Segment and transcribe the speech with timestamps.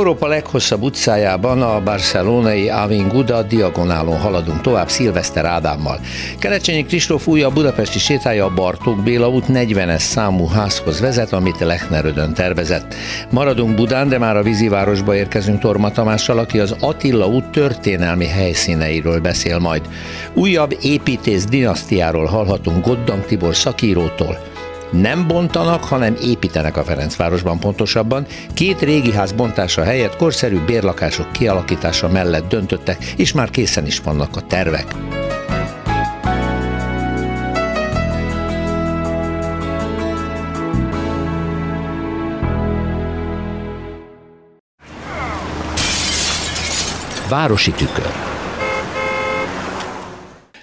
[0.00, 6.00] Európa leghosszabb utcájában, a barcelonai Avinguda diagonálon haladunk tovább Szilveszter Ádámmal.
[6.38, 12.34] Kerecsényi Kristóf újabb budapesti sétája a Bartók Béla út 40-es számú házhoz vezet, amit Lechnerödön
[12.34, 12.94] tervezett.
[13.30, 19.20] Maradunk Budán, de már a vízivárosba érkezünk Torma Tamással, aki az Attila út történelmi helyszíneiről
[19.20, 19.82] beszél majd.
[20.34, 24.49] Újabb építész dinasztiáról hallhatunk Goddang Tibor szakírótól
[24.90, 28.26] nem bontanak, hanem építenek a Ferencvárosban pontosabban.
[28.54, 34.36] Két régi ház bontása helyett korszerű bérlakások kialakítása mellett döntöttek, és már készen is vannak
[34.36, 34.94] a tervek.
[47.28, 48.19] Városi tükör.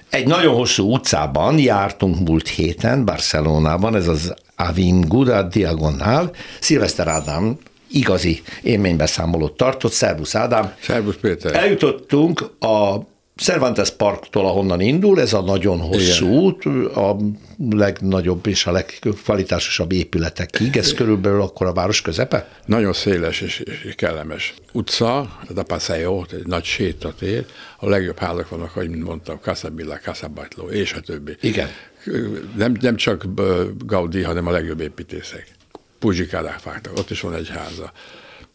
[0.09, 6.35] Egy nagyon hosszú utcában jártunk múlt héten Barcelonában, ez az Avinguda Diagonal.
[6.59, 7.57] Szilveszter Ádám
[7.91, 9.91] igazi élménybeszámolót tartott.
[9.91, 10.73] Szervusz Ádám!
[10.81, 11.55] Szervusz Péter!
[11.55, 12.97] Eljutottunk a
[13.37, 16.37] Cervantes Parktól, ahonnan indul, ez a nagyon hosszú Igen.
[16.37, 17.17] út, a
[17.69, 22.49] legnagyobb és a legkvalitásosabb épületekig, ez körülbelül akkor a város közepe?
[22.65, 25.19] Nagyon széles és, és kellemes utca,
[25.55, 27.45] a Paseo, egy nagy sétatér,
[27.79, 31.37] a legjobb házak vannak, ahogy mondtam, Casa Billa, Casa Bajtló, és a többi.
[31.41, 31.69] Igen.
[32.55, 33.25] Nem, nem csak
[33.85, 35.47] Gaudi, hanem a legjobb építészek.
[35.99, 36.59] Puzsikádák
[36.97, 37.91] ott is van egy háza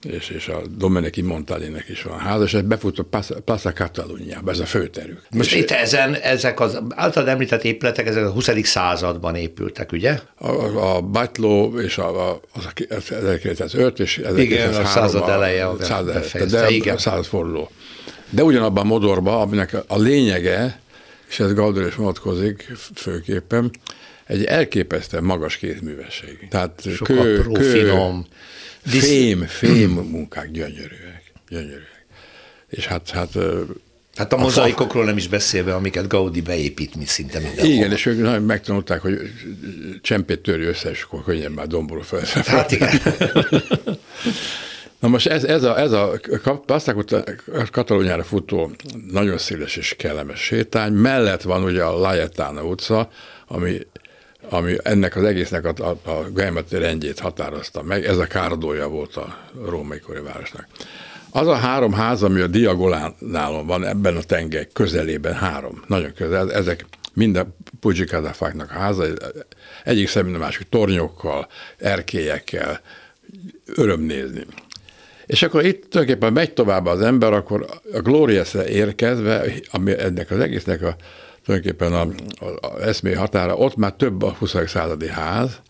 [0.09, 4.67] és, és a Domeneki Montalinek is van háza, és befut a Plaza Catalunya, ez a
[4.67, 5.21] főterük.
[5.31, 8.49] Most és itt ezen, ezek az általad említett épületek, ezek a 20.
[8.63, 10.19] században épültek, ugye?
[10.35, 10.51] A,
[10.95, 15.67] a Batló és a, a, az 1905 és 1903 Igen, a század eleje.
[15.67, 16.95] A század, de igen.
[16.95, 17.71] a század forduló.
[18.31, 20.81] De ugyanabban a modorban, aminek a lényege,
[21.29, 23.71] és ez Galdor is vonatkozik főképpen,
[24.27, 26.47] egy elképesztően magas kézművesség.
[26.51, 27.93] Tehát Sokkal kő, kő,
[28.85, 32.07] finom Fém, fém munkák gyönyörűek, gyönyörűek.
[32.69, 33.39] És hát, hát
[34.17, 37.65] Hát a mozaikokról nem is beszélve, amiket Gaudi beépít, mi szinte minden.
[37.65, 39.19] Igen, és ők nagyon megtanulták, hogy
[40.01, 42.21] csempét törj össze, és akkor könnyen már domború fel.
[42.45, 43.01] Hát igen.
[45.01, 46.21] Na most ez, ez a, ez a
[47.71, 48.71] Katalóniára futó
[49.11, 53.11] nagyon széles és kellemes sétány, mellett van ugye a Lajetána utca,
[53.47, 53.79] ami
[54.49, 58.05] ami ennek az egésznek a, a, a Geimeti rendjét határozta meg.
[58.05, 60.67] Ez a káradója volt a római kori városnak.
[61.31, 66.53] Az a három ház, ami a diagolánálon van, ebben a tenger közelében három, nagyon közel,
[66.53, 67.47] ezek mind a
[67.81, 69.05] Pujikadafáknak a háza,
[69.85, 71.49] egyik szemben a másik tornyokkal,
[71.79, 72.81] erkélyekkel,
[73.75, 74.47] öröm nézni.
[75.27, 80.39] És akkor itt tulajdonképpen megy tovább az ember, akkor a Glorious-re érkezve, ami ennek az
[80.39, 80.97] egésznek a
[81.45, 82.09] tulajdonképpen a,
[82.45, 84.55] a, a eszmé határa, ott már több a 20.
[84.67, 85.61] századi ház,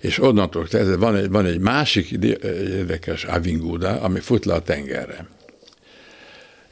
[0.00, 5.26] és onnantól kezdve van egy, van egy másik érdekes Avinguda, ami fut le a tengerre.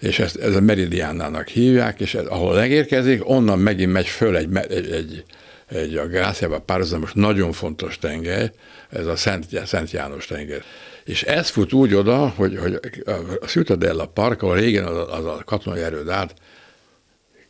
[0.00, 4.56] És ezt, ez a Meridiánának hívják, és ez, ahol megérkezik, onnan megint megy föl egy,
[4.56, 5.25] egy, egy,
[5.69, 8.53] egy a Gráciával párhuzamos nagyon fontos tenger,
[8.88, 10.62] ez a Szent, Szent János tenger.
[11.04, 12.80] És ez fut úgy oda, hogy, hogy
[13.41, 16.34] a Ciutadella Park, ahol régen az a, az a katonai erőd át,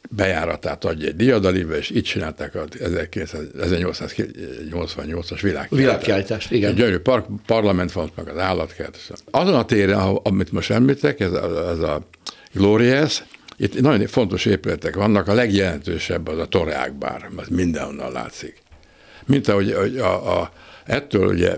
[0.08, 5.70] bejáratát adja egy diadalibe, és itt csinálták az 1888-as világkiállítást.
[5.70, 6.70] Világkiállítást, igen.
[6.70, 8.98] Egy gyönyörű park, parlament volt, meg az állatkert.
[9.30, 12.08] Azon a téren, amit most említek, ez a, ez a
[12.52, 13.22] Glorious,
[13.56, 18.62] itt nagyon fontos épületek vannak, a legjelentősebb az a Torre bár, az mindenhonnan látszik.
[19.26, 20.52] Mint ahogy a, a,
[20.84, 21.56] ettől ugye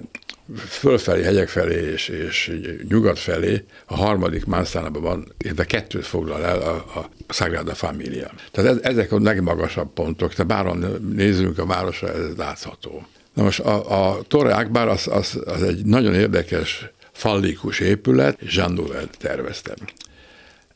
[0.56, 2.52] fölfelé, hegyek felé és, és
[2.88, 8.30] nyugat felé, a harmadik Manszánában van, illetve kettőt foglal el a, a Sagrada Familia.
[8.50, 13.06] Tehát ez, ezek a legmagasabb pontok, tehát bárhol nézzünk a városra, ez látható.
[13.34, 18.72] Na most a, a Torre Akbar az, az, az egy nagyon érdekes fallikus épület, Jean
[18.72, 19.76] Nouvel terveztem.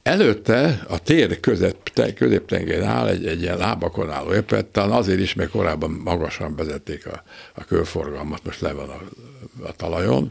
[0.04, 1.76] Előtte a tér közep,
[2.14, 7.06] középtengeren áll egy, egy ilyen lábakon álló épület, talán azért is, mert korábban magasan vezették
[7.06, 7.22] a,
[7.54, 9.00] a körforgalmat, most le van a,
[9.66, 10.30] a talajon,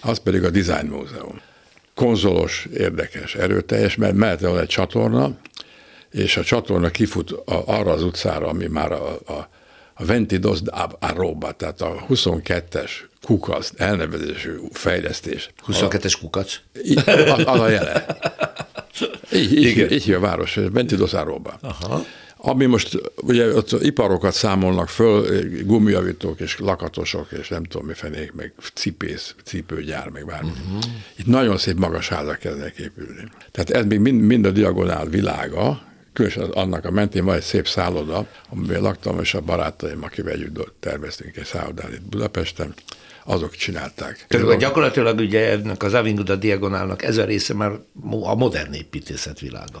[0.00, 1.40] az pedig a Design Múzeum.
[1.94, 5.36] Konzolos, érdekes, erőteljes, mert mellette van egy csatorna,
[6.10, 9.48] és a csatorna kifut a, arra az utcára, ami már a, a,
[9.94, 10.58] a Ventidos
[11.00, 12.90] a Roba, tehát a 22-es
[13.22, 15.50] kukac elnevezésű fejlesztés.
[15.66, 16.56] 22-es kukac?
[17.06, 18.06] Az, az a jele.
[19.36, 21.58] Így, így, így, így a város, Ventidos a Roba.
[21.60, 22.04] Aha.
[22.38, 28.32] Ami most, ugye ott iparokat számolnak föl, gumijavítók és lakatosok, és nem tudom mi fenék,
[28.32, 30.50] meg cipész, cipőgyár, meg bármi.
[30.50, 30.82] Uh-huh.
[31.16, 33.28] Itt nagyon szép magas házak kezdenek épülni.
[33.50, 37.68] Tehát ez még mind, mind a diagonál világa, különösen annak a mentén van egy szép
[37.68, 42.74] szálloda, amiben laktam, és a barátaim, akivel együtt terveztünk egy szállodát itt Budapesten,
[43.26, 44.24] azok csinálták.
[44.28, 47.70] Tehát gyakorlatilag ugye ennek az Avinguda diagonálnak ez a része már
[48.22, 49.78] a modern építészet világa.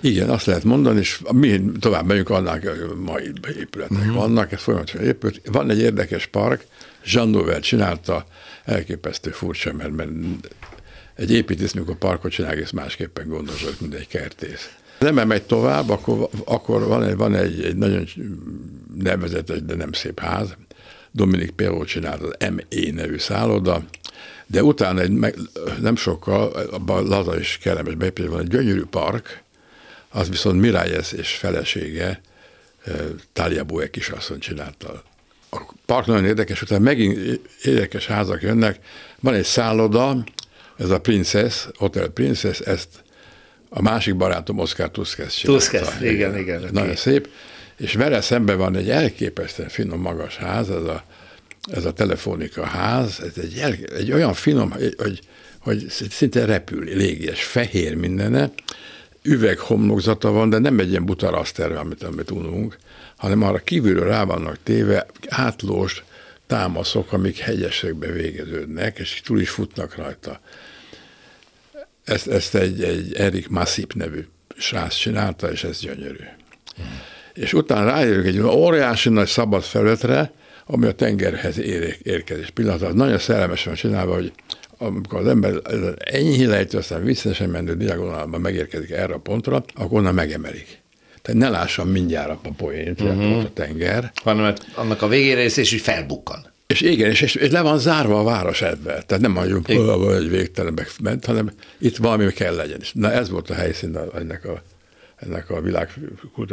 [0.00, 2.62] Igen, azt lehet mondani, és mi tovább megyünk, annak
[3.04, 4.14] mai épületek uh-huh.
[4.14, 5.40] vannak, ez folyamatosan épült.
[5.52, 6.64] Van egy érdekes park,
[7.04, 8.26] Jean Nouvel csinálta,
[8.64, 10.10] elképesztő furcsa, mert, mert
[11.14, 14.74] egy építész, mikor parkot csinál, egész másképpen gondosod, mint egy kertész.
[14.98, 18.06] Nem megy tovább, akkor, akkor van, egy, van egy, egy nagyon
[18.98, 20.56] nevezetes, de nem szép ház,
[21.16, 23.84] Dominik Perrault csinált az ME nevű szálloda,
[24.46, 25.34] de utána egy,
[25.80, 29.42] nem sokkal, abban laza és kellemes van egy gyönyörű park,
[30.08, 32.20] az viszont Miralles és felesége,
[33.32, 35.02] Talia Boe kisasszony csinálta.
[35.50, 38.78] A park nagyon érdekes, utána megint érdekes házak jönnek.
[39.20, 40.24] Van egy szálloda,
[40.76, 42.88] ez a Princess, Hotel Princess, ezt
[43.68, 45.64] a másik barátom Oscar Tusquets csinálta.
[45.64, 46.60] Tusquets, igen, igen.
[46.60, 46.96] Nagyon okay.
[46.96, 47.28] szép
[47.76, 51.04] és vele szemben van egy elképesztően finom magas ház, ez a,
[51.72, 55.20] ez a telefonika ház, ez egy, el, egy olyan finom, hogy,
[55.58, 58.52] hogy szinte repül, légies, fehér mindene,
[59.22, 62.78] üveghomlokzata van, de nem egy ilyen buta raster, amit, amit ununk,
[63.16, 66.04] hanem arra kívülről rá vannak téve átlós
[66.46, 70.40] támaszok, amik hegyesekbe végeződnek, és túl is futnak rajta.
[72.04, 76.24] Ezt, ezt egy, egy Erik Massip nevű srác csinálta, és ez gyönyörű.
[76.76, 80.32] Hmm és utána rájövök egy óriási nagy szabad felületre,
[80.66, 82.94] ami a tengerhez ér, érkezés pillanat.
[82.94, 84.32] Nagyon szellemesen csinálva, hogy
[84.78, 85.54] amikor az ember
[85.98, 90.82] ennyi lejtő, aztán visszesen menő diagonálban megérkezik erre a pontra, akkor onnan megemelik.
[91.22, 93.38] Tehát ne lássam mindjárt a poént, uh-huh.
[93.38, 94.12] a tenger.
[94.22, 96.52] Hanem annak a végére és, és felbukkan.
[96.66, 99.02] És igen, és, és, le van zárva a város ebben.
[99.06, 102.80] Tehát nem mondjuk, hogy egy végtelenbe ment, hanem itt valami kell legyen.
[102.92, 104.62] Na ez volt a helyszín ennek a
[105.24, 105.90] ennek a világ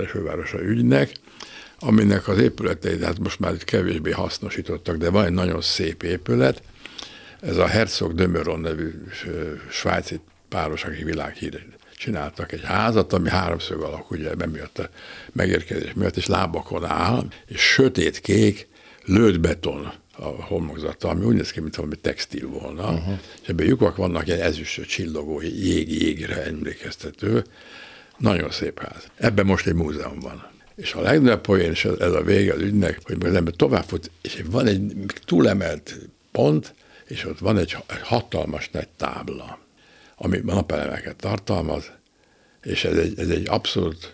[0.07, 1.11] fővárosa ügynek,
[1.79, 6.61] aminek az épületeit hát most már kevésbé hasznosítottak, de van egy nagyon szép épület,
[7.41, 8.91] ez a Herzog de Meuron nevű
[9.69, 10.19] svájci
[10.49, 11.65] páros, aki világhír
[11.97, 14.89] csináltak egy házat, ami háromszög alakú, ugye miatt a
[15.31, 18.67] megérkezés miatt, és lábakon áll, és sötét kék,
[19.05, 23.19] lőtt beton a homlokzata, ami úgy néz ki, mint valami textil volna, uh-huh.
[23.41, 27.43] és ebben lyukak vannak, egy ezüst csillogó jég jégre emlékeztető,
[28.17, 29.07] nagyon szép ház.
[29.15, 30.49] Ebben most egy múzeum van.
[30.75, 34.11] És a legnagyobb poén, és ez a vége az ügynek, hogy most ember tovább fut,
[34.21, 34.93] és van egy
[35.25, 35.97] túlemelt
[36.31, 36.73] pont,
[37.05, 39.59] és ott van egy hatalmas nagy tábla,
[40.15, 41.91] ami napelemeket tartalmaz,
[42.63, 44.11] és ez egy, ez egy abszolút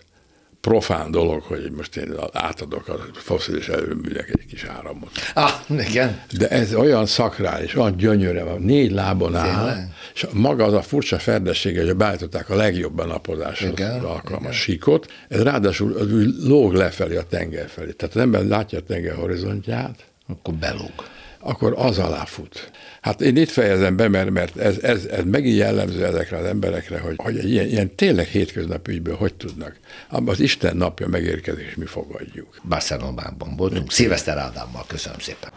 [0.60, 5.10] profán dolog, hogy most én átadok a foszilis erőműnek egy kis áramot.
[5.34, 5.50] Ah,
[5.88, 6.22] igen.
[6.38, 9.92] De ez olyan szakrális, olyan gyönyörű, van, négy lábon áll, Tényleg?
[10.14, 14.52] és maga az a furcsa ferdessége, hogy beállították a legjobban napozáshoz igen, alkalmas igen.
[14.52, 17.90] síkot, ez ráadásul az úgy lóg lefelé a tenger felé.
[17.90, 20.92] Tehát az ember látja a tenger horizontját, akkor belóg
[21.40, 22.70] akkor az alá fut.
[23.00, 26.98] Hát én itt fejezem be, mert, mert ez, ez, ez megint jellemző ezekre az emberekre,
[26.98, 29.76] hogy, hogy egy ilyen, ilyen tényleg hétköznapi ügyből hogy tudnak.
[30.08, 32.60] Abban az Isten napja megérkezik, és mi fogadjuk.
[32.68, 33.92] Barcelonában voltunk.
[33.92, 34.84] Szilveszter Ádámmal.
[34.86, 35.50] Köszönöm szépen.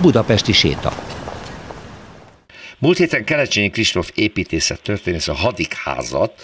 [0.00, 0.92] Budapesti séta.
[2.78, 6.42] Múlt héten Kelecsényi Kristóf építészet történész a Hadik házat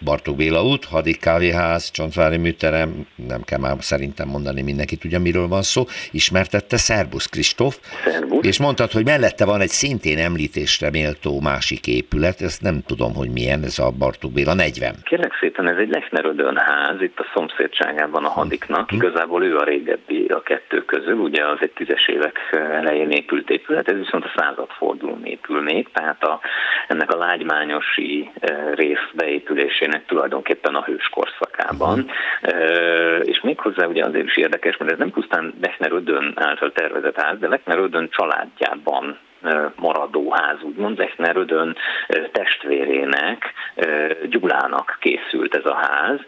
[0.00, 5.48] Bartók Béla út, Hadik Kávéház, Csontvári műterem, nem kell már szerintem mondani, mindenki tudja, miről
[5.48, 8.46] van szó, ismertette Szerbusz Kristóf, Szerbusz.
[8.46, 13.30] és mondtad, hogy mellette van egy szintén említésre méltó másik épület, ezt nem tudom, hogy
[13.30, 14.94] milyen, ez a Bartók Béla 40.
[15.02, 16.24] Kérlek szépen, ez egy Lechner
[16.56, 18.96] ház, itt a szomszédságában a Hadiknak, hm.
[18.96, 23.88] igazából ő a régebbi a kettő közül, ugye az egy tízes évek elején épült épület,
[23.88, 26.40] ez viszont a századfordulón épül még, tehát a,
[26.88, 31.98] ennek a lágymányosi eh, rész beépülésének történet tulajdonképpen a hős korszakában.
[31.98, 33.20] Uh-huh.
[33.22, 37.38] És méghozzá ugye azért is érdekes, mert ez nem pusztán Lechner Ödön által tervezett ház,
[37.38, 39.18] de Lechner Ödön családjában
[39.76, 41.76] maradó ház, úgymond Lechner Ödön
[42.32, 43.52] testvérének,
[44.28, 46.20] Gyulának készült ez a ház,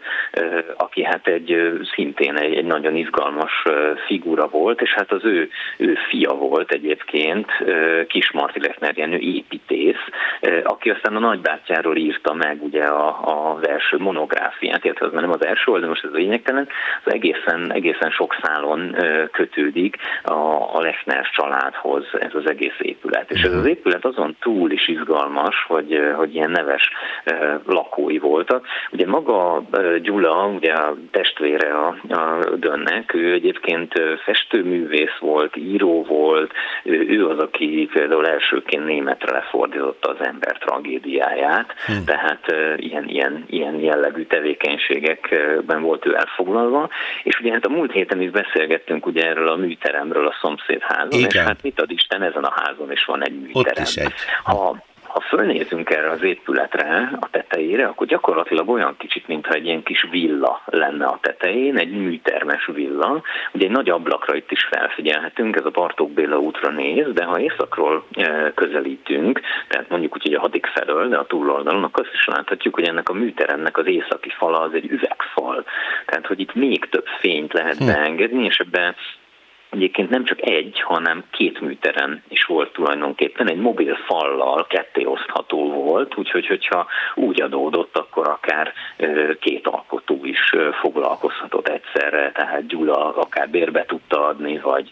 [0.77, 3.63] aki hát egy szintén egy, egy nagyon izgalmas
[4.05, 7.51] figura volt, és hát az ő, ő fia volt egyébként,
[8.07, 10.05] Kis Marti Lechner építész,
[10.63, 15.45] aki aztán a nagybátyjáról írta meg ugye a, az első monográfiát, illetve az nem az
[15.45, 16.67] első, de most ez lényegtelen,
[17.03, 18.95] az egészen, egészen sok szálon
[19.31, 20.33] kötődik a,
[20.73, 23.31] a Lechner családhoz ez az egész épület épület.
[23.31, 26.89] És ez az épület azon túl is izgalmas, hogy, hogy ilyen neves
[27.65, 28.65] lakói voltak.
[28.91, 29.63] Ugye maga
[30.01, 36.51] Gyula, ugye a testvére a, a Dönnek, ő egyébként festőművész volt, író volt,
[36.83, 42.05] ő az, aki például elsőként németre lefordította az ember tragédiáját, hmm.
[42.05, 42.45] tehát
[42.75, 46.89] ilyen, ilyen, ilyen jellegű tevékenységekben volt ő elfoglalva,
[47.23, 51.29] és ugye hát a múlt héten is beszélgettünk ugye erről a műteremről a szomszédházon, Igen.
[51.29, 53.63] és hát mit ad Isten, ezen a házon is van egy műterem.
[53.63, 54.13] Ott is egy.
[54.43, 54.85] Ha
[55.17, 60.07] ha fölnézünk erre az épületre, a tetejére, akkor gyakorlatilag olyan kicsit, mintha egy ilyen kis
[60.11, 63.21] villa lenne a tetején, egy műtermes villa.
[63.51, 67.39] Ugye egy nagy ablakra itt is felfigyelhetünk, ez a Bartók Béla útra néz, de ha
[67.39, 72.13] északról e, közelítünk, tehát mondjuk úgy, hogy a hadik felől, de a túloldalon, akkor azt
[72.13, 75.65] is láthatjuk, hogy ennek a műteremnek az északi fala az egy üvegfal.
[76.05, 77.85] Tehát, hogy itt még több fényt lehet hm.
[77.85, 78.95] beengedni, és ebben
[79.69, 85.71] Egyébként nem csak egy, hanem két műterem is volt tulajdonképpen, egy mobil fallal ketté osztható
[85.71, 88.73] volt, úgyhogy hogyha úgy adódott, akkor akár
[89.39, 94.89] két alkotó is foglalkozhatott egyszerre, tehát Gyula akár bérbe tudta adni, vagy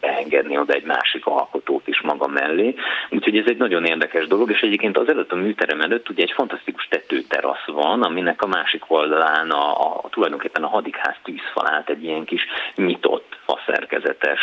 [0.00, 1.77] beengedni oda egy másik alkotót is
[2.18, 2.74] maga mellé.
[3.10, 6.32] Úgyhogy ez egy nagyon érdekes dolog, és egyébként az előtt a műterem előtt ugye egy
[6.32, 9.70] fantasztikus tetőterasz van, aminek a másik oldalán a,
[10.02, 12.42] a tulajdonképpen a hadikház tűzfalát egy ilyen kis
[12.74, 14.40] nyitott faszerkezetes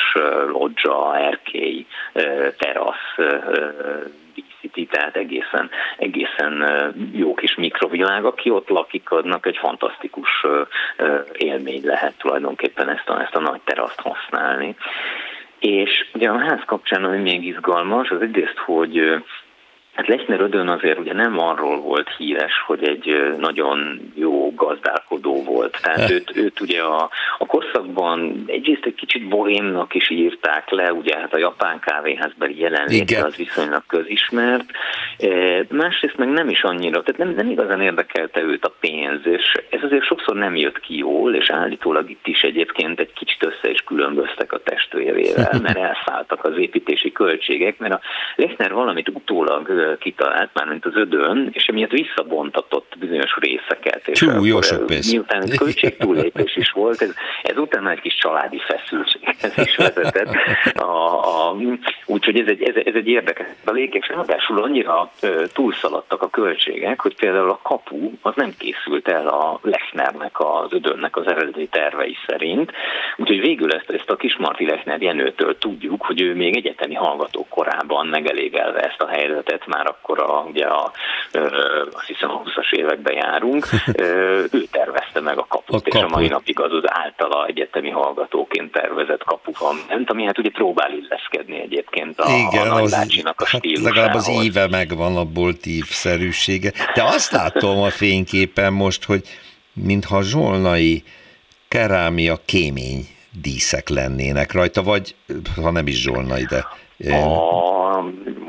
[0.48, 1.86] lodzsa, erkély,
[2.58, 3.15] terasz
[4.36, 6.53] díszíti, tehát egészen, egészen
[7.13, 10.46] jó kis mikrovilág, aki ott lakik, adnak egy fantasztikus
[11.34, 14.75] élmény lehet tulajdonképpen ezt a, ezt a nagy teraszt használni.
[15.65, 19.24] És ugye a ház kapcsán, ami még izgalmas, az egyrészt, hogy
[19.93, 24.53] Hát Lechner Ödön azért ugye nem arról volt híres, hogy egy nagyon jó
[25.15, 25.77] gazdálkodó volt.
[25.81, 31.17] Tehát őt, őt ugye a, a korszakban egyrészt egy kicsit bohémnak is írták le, ugye
[31.17, 34.65] hát a japán kávéházbeli jelenléte az viszonylag közismert.
[35.69, 39.84] Másrészt meg nem is annyira, tehát nem, nem igazán érdekelte őt a pénz, és ez
[39.84, 43.79] azért sokszor nem jött ki jól, és állítólag itt is egyébként egy kicsit össze is
[43.79, 48.00] különböztek a testvérével, mert elszálltak az építési költségek, mert a
[48.36, 54.07] Lechner valamit utólag kitalált, már mint az ödön, és emiatt visszabontatott bizonyos részeket.
[54.07, 55.04] És Csú, jó sok pénz.
[55.12, 60.29] Miután ez költségtúlépés is volt, ez, ez utána egy kis családi feszültséghez is vezetett.
[60.75, 61.55] A, a,
[62.05, 65.12] úgyhogy ez egy, ez, ez egy érdekes a lékek, és ráadásul annyira
[65.53, 71.17] túlszaladtak a költségek, hogy például a kapu az nem készült el a Lechnernek, az ödönnek
[71.17, 72.71] az eredeti tervei szerint,
[73.17, 78.07] úgyhogy végül ezt, ezt a Kismarti Lechner Jenőtől tudjuk, hogy ő még egyetemi hallgató korában
[78.07, 80.91] megelégelve ezt a helyzetet már akkor a, ugye a,
[81.91, 83.67] azt hiszem a 20-as években járunk,
[84.51, 85.98] ő tervezte meg a kaput, a kapu.
[85.98, 90.38] és a mai napig az az általa egyetemi hallgatóként tervezett kapu van ment, ami hát
[90.38, 95.53] ugye próbál illeszkedni egyébként a, Igen, a nagybácsinak a hát legalább az íve megvan, abból
[95.53, 96.72] tívszerűsége.
[96.93, 99.22] De azt látom a fényképen most, hogy
[99.74, 101.03] mintha zsolnai
[101.75, 103.08] kerámia kémény
[103.41, 105.15] díszek lennének rajta, vagy
[105.62, 106.65] ha nem is zsolnai, de...
[107.13, 108.01] A,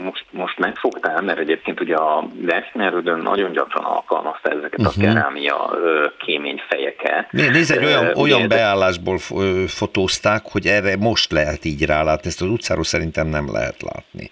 [0.02, 4.95] most, most megfogtál, mert egyébként ugye a Lechnerődön nagyon gyakran alkalmazta ezeket uh-huh.
[4.97, 5.06] a mhm.
[5.06, 5.71] kerámia
[6.18, 7.33] kéményfejeket.
[7.33, 9.18] Nézd, egy olyan, olyan beállásból
[9.66, 14.30] fotózták, hogy erre most lehet így rálátni, ezt az utcáról szerintem nem lehet látni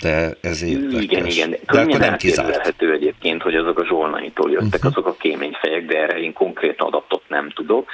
[0.00, 1.02] de ez érdekes.
[1.02, 1.50] Igen, igen.
[1.50, 2.82] De, de nem kizárt.
[2.82, 4.92] egyébként, hogy azok a zsolnaitól jöttek, uh-huh.
[4.92, 7.88] azok a kéményfejek, de erre én konkrét adatot nem tudok.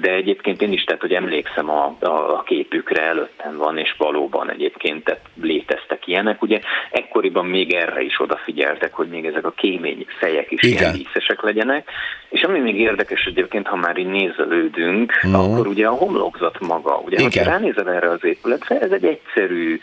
[0.00, 4.50] De egyébként én is, tehát, hogy emlékszem a, a, a képükre, előttem van, és valóban
[4.50, 6.42] egyébként tehát léteztek ilyenek.
[6.42, 10.78] Ugye ekkoriban még erre is odafigyeltek, hogy még ezek a kéményfejek is igen.
[10.78, 11.88] ilyen díszesek legyenek.
[12.28, 15.38] És ami még érdekes egyébként, ha már így nézelődünk, no.
[15.42, 17.44] akkor ugye a homlokzat maga, ugye, igen.
[17.44, 19.80] ha ránézel erre az épületre, ez egy egyszerű,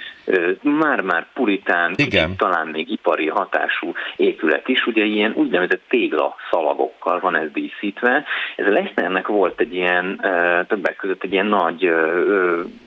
[0.62, 2.36] már már puritán, Igen.
[2.36, 8.24] talán még ipari hatású épület is, ugye ilyen úgynevezett tégla szalagokkal van ez díszítve.
[8.56, 10.22] Ez Lechnernek volt egy ilyen,
[10.68, 11.92] többek között egy ilyen nagy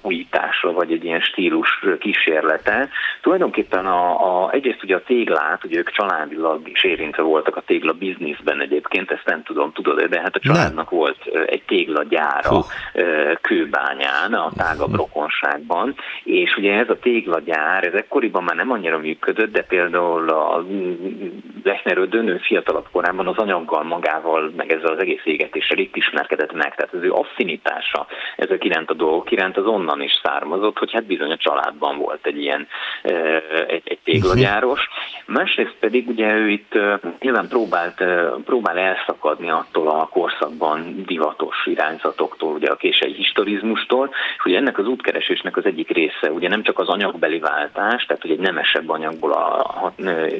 [0.02, 2.88] újításra, vagy egy ilyen stílus kísérlete.
[3.22, 7.92] Tulajdonképpen a, a, egyrészt ugye a téglát, ugye ők családilag is érintve voltak a tégla
[7.92, 10.98] bizniszben egyébként, ezt nem tudom, tudod, de hát a családnak nem.
[10.98, 12.60] volt egy téglagyára Hú.
[13.40, 19.52] kőbányán, a tágabb rokonságban, és ugye ez a téglagyár, ezek ekkoriban már nem annyira működött,
[19.52, 20.64] de például a
[21.62, 26.74] Lechner dönő fiatalabb korában az anyaggal magával, meg ezzel az egész égetéssel itt ismerkedett meg,
[26.74, 31.04] tehát az ő affinitása ezek iránt a dolgok iránt az onnan is származott, hogy hát
[31.06, 32.66] bizony a családban volt egy ilyen
[33.66, 34.88] egy, egy téglagyáros.
[35.26, 36.78] Másrészt pedig ugye ő itt
[37.20, 38.04] nyilván próbált,
[38.44, 44.86] próbál elszakadni attól a korszakban divatos irányzatoktól, ugye a kései historizmustól, és ugye ennek az
[44.86, 49.32] útkeresésnek az egyik része, ugye nem csak az anyagbeli váltás, tehát hogy egy nemesebb anyagból
[49.32, 49.92] a, a,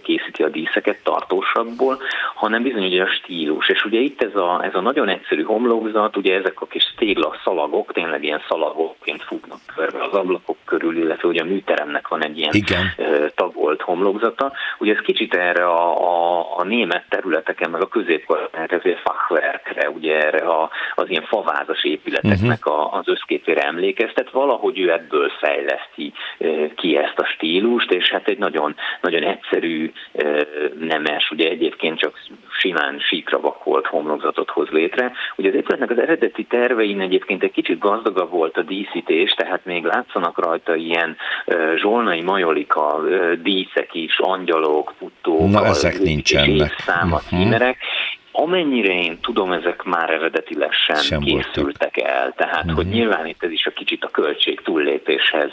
[0.03, 1.99] készíti a díszeket, tartósabbból,
[2.35, 3.69] hanem bizony ugye a stílus.
[3.69, 7.37] És ugye itt ez a, ez a nagyon egyszerű homlokzat, ugye ezek a kis tégla
[7.45, 12.39] szalagok, tényleg ilyen szalagokként futnak körbe az ablakok körül, illetve ugye a műteremnek van egy
[12.39, 12.93] ilyen Igen.
[13.35, 14.53] tagolt homlokzata.
[14.79, 20.17] Ugye ez kicsit erre a, a, a német területeken, meg a középkorban, ez fachwerkre, ugye
[20.17, 22.95] erre a, az ilyen favázas épületeknek uh-huh.
[22.95, 26.13] a, az összképére emlékeztet, valahogy ő ebből fejleszti
[26.77, 29.93] ki ezt a stílust, és hát egy nagyon, nagyon egyszerű,
[30.81, 32.19] nemes, ugye egyébként csak
[32.59, 35.13] simán síkra vakolt homlokzatot hoz létre.
[35.37, 39.85] Ugye az épületnek az eredeti tervein egyébként egy kicsit gazdagabb volt a díszítés, tehát még
[39.85, 41.17] látszanak rajta ilyen
[41.77, 43.01] zsolnai majolika
[43.43, 46.75] díszek is, angyalok, puttók, Na, ezek nincsenek.
[46.79, 47.77] Száma, címerek,
[48.43, 51.99] Amennyire én tudom, ezek már eredetileg sem, sem készültek voltak.
[51.99, 52.75] el, tehát mm-hmm.
[52.75, 52.95] hogy mhm.
[52.95, 55.51] nyilván itt ez is a kicsit a költség túllépéshez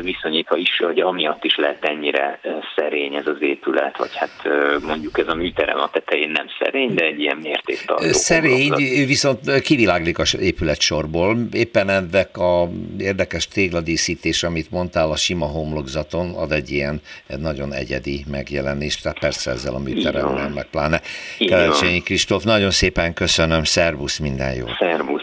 [0.00, 2.40] viszonyítva is, hogy amiatt is lehet ennyire
[2.76, 4.48] szerény ez az épület, vagy hát
[4.86, 8.12] mondjuk ez a műterem a tetején nem szerény, de egy ilyen mértéktartó.
[8.12, 8.72] Szerény,
[9.06, 11.36] viszont kiviláglik az épületsorból.
[11.52, 17.00] Éppen ennek a érdekes tégladíszítés, amit mondtál a sima homlokzaton, ad egy ilyen
[17.38, 21.00] nagyon egyedi megjelenést, tehát persze ezzel a műteremmel meg pláne.
[21.46, 24.66] Kelecsényi Kristóf, nagyon szépen köszönöm, szervusz, minden jó.
[24.78, 25.22] Szervusz.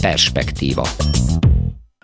[0.00, 0.88] Perspektíva.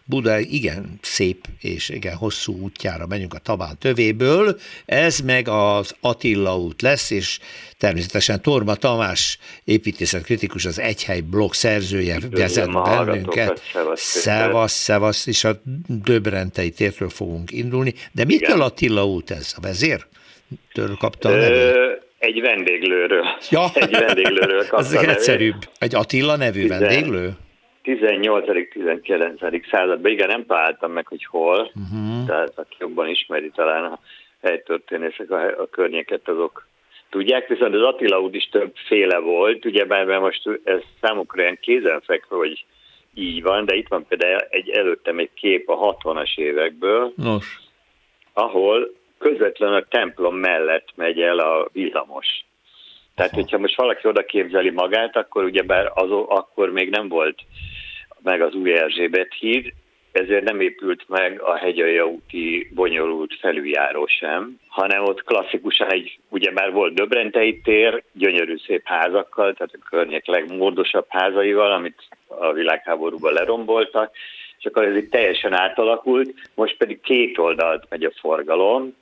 [0.06, 6.59] Buda igen szép és igen hosszú útjára megyünk a Tabán tövéből, ez meg az Attila
[6.59, 7.38] út lesz, és
[7.78, 13.62] természetesen Torma Tamás építészetkritikus, az Egyhely blog szerzője vezet bennünket.
[13.94, 17.94] Szevasz, szevasz, és a Döbrentei tértől fogunk indulni.
[18.12, 19.54] De mitől Attila út ez?
[19.56, 20.06] A vezér?
[20.73, 22.02] Től kapta a nevét?
[22.25, 23.26] Egy vendéglőről.
[23.50, 23.64] Ja.
[23.75, 25.57] Egy vendéglőről Ez egyszerűbb.
[25.78, 27.31] Egy Attila nevű vendéglő?
[27.85, 29.71] 18.-19.
[29.71, 32.26] században, igen, nem találtam meg, hogy hol, uh-huh.
[32.26, 33.99] tehát aki jobban ismeri talán a
[34.43, 36.66] helytörténészek a, a környéket, azok
[37.11, 42.37] tudják, viszont az Attila út is többféle volt, ugye mert most ez számukra ilyen kézenfekvő,
[42.37, 42.64] hogy
[43.14, 47.60] így van, de itt van például egy előttem egy kép a 60-as évekből, Nos.
[48.32, 48.91] ahol
[49.28, 52.26] közvetlenül a templom mellett megy el a villamos.
[53.15, 53.41] Tehát, Aha.
[53.41, 57.39] hogyha most valaki oda képzeli magát, akkor ugyebár az, akkor még nem volt
[58.23, 59.73] meg az új Erzsébet híd,
[60.13, 66.50] ezért nem épült meg a hegyalja úti bonyolult felüljáró sem, hanem ott klasszikusan egy, ugye
[66.52, 73.32] már volt Döbrentei tér, gyönyörű szép házakkal, tehát a környék legmódosabb házaival, amit a világháborúban
[73.32, 74.10] leromboltak,
[74.58, 78.95] és akkor ez itt teljesen átalakult, most pedig két oldalt megy a forgalom,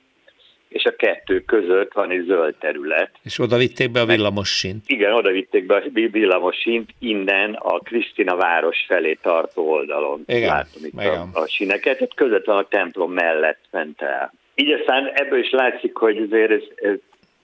[0.73, 3.11] és a kettő között van egy zöld terület.
[3.23, 4.83] És oda vitték be a villamossint.
[4.87, 5.81] Igen, oda vitték be a
[6.11, 10.23] villamossint, innen a Krisztina város felé tartó oldalon.
[10.27, 11.29] Igen, Látom itt igen.
[11.33, 14.33] A, a sineket, tehát közvetlen a templom mellett ment el.
[14.55, 16.97] Így aztán ebből is látszik, hogy azért ez, ez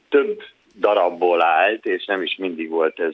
[0.10, 0.42] több
[0.80, 3.13] darabból állt, és nem is mindig volt ez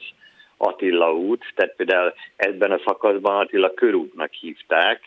[0.56, 5.00] Attila út, tehát például ebben a szakaszban Attila körútnak hívták.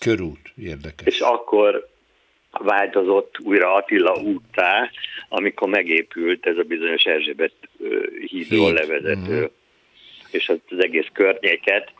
[0.00, 1.06] Körút, érdekes.
[1.06, 1.88] És akkor
[2.62, 4.90] változott újra Attila úttá,
[5.28, 7.52] amikor megépült ez a bizonyos Erzsébet
[8.26, 9.50] hídról levezető, uh-huh.
[10.30, 11.92] és az, az egész környéket.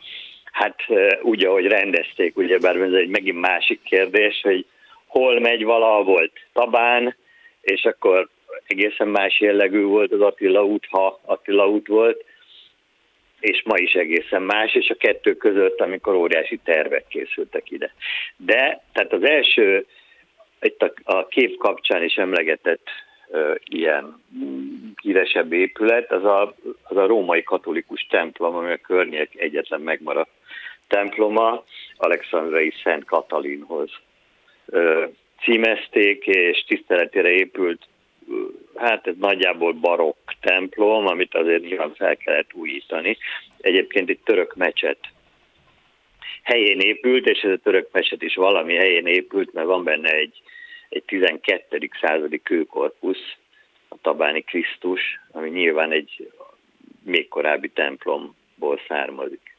[0.43, 0.75] Hát
[1.21, 4.65] úgy, ahogy rendezték, ugye bár ez egy megint másik kérdés, hogy
[5.05, 7.15] hol megy vala volt Tabán,
[7.61, 8.29] és akkor
[8.67, 12.25] egészen más jellegű volt az Attila út, ha Attila út volt,
[13.39, 17.93] és ma is egészen más, és a kettő között, amikor óriási tervek készültek ide.
[18.37, 19.85] De, tehát az első
[20.61, 22.87] itt a, a kép kapcsán is emlegetett
[23.27, 24.23] uh, ilyen
[25.01, 30.31] híresebb épület, az a, az a római katolikus templom, ami a környék egyetlen megmaradt
[30.87, 31.63] temploma,
[31.97, 33.91] Alexandrai Szent Katalinhoz
[34.65, 35.09] uh,
[35.41, 37.87] címezték, és tiszteletére épült,
[38.75, 43.17] hát ez nagyjából barokk templom, amit azért nyilván fel kellett újítani.
[43.57, 44.97] Egyébként egy török mecset
[46.45, 50.41] helyén épült, és ez a török meset is valami helyén épült, mert van benne egy
[50.89, 51.89] egy 12.
[52.01, 53.35] századi kőkorpusz,
[53.87, 56.31] a Tabáni Krisztus, ami nyilván egy
[57.03, 59.55] még korábbi templomból származik.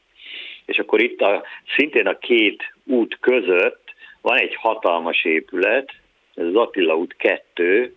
[0.65, 1.43] És akkor itt a,
[1.75, 5.91] szintén a két út között van egy hatalmas épület,
[6.35, 7.95] ez az Attila út 2,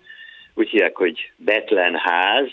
[0.55, 2.49] úgy hívják, hogy Betlen ház,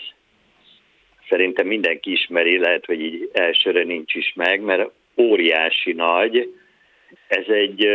[1.28, 6.54] szerintem mindenki ismeri, lehet, hogy így elsőre nincs is meg, mert óriási nagy.
[7.28, 7.88] Ez egy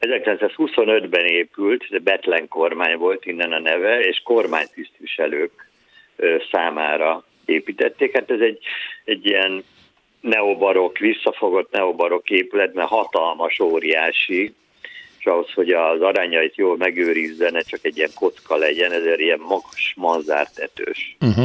[0.00, 5.70] 1925-ben épült, Betlen kormány volt, innen a neve, és kormánytisztviselők
[6.50, 8.12] számára építették.
[8.12, 8.58] Hát ez egy,
[9.04, 9.64] egy ilyen
[10.20, 14.54] neobarok, visszafogott neobarok épület, mert hatalmas, óriási,
[15.18, 19.40] és ahhoz, hogy az arányait jól megőrizze, ne csak egy ilyen kocka legyen, ezért ilyen
[19.40, 21.44] magas, manzártetős uh-huh.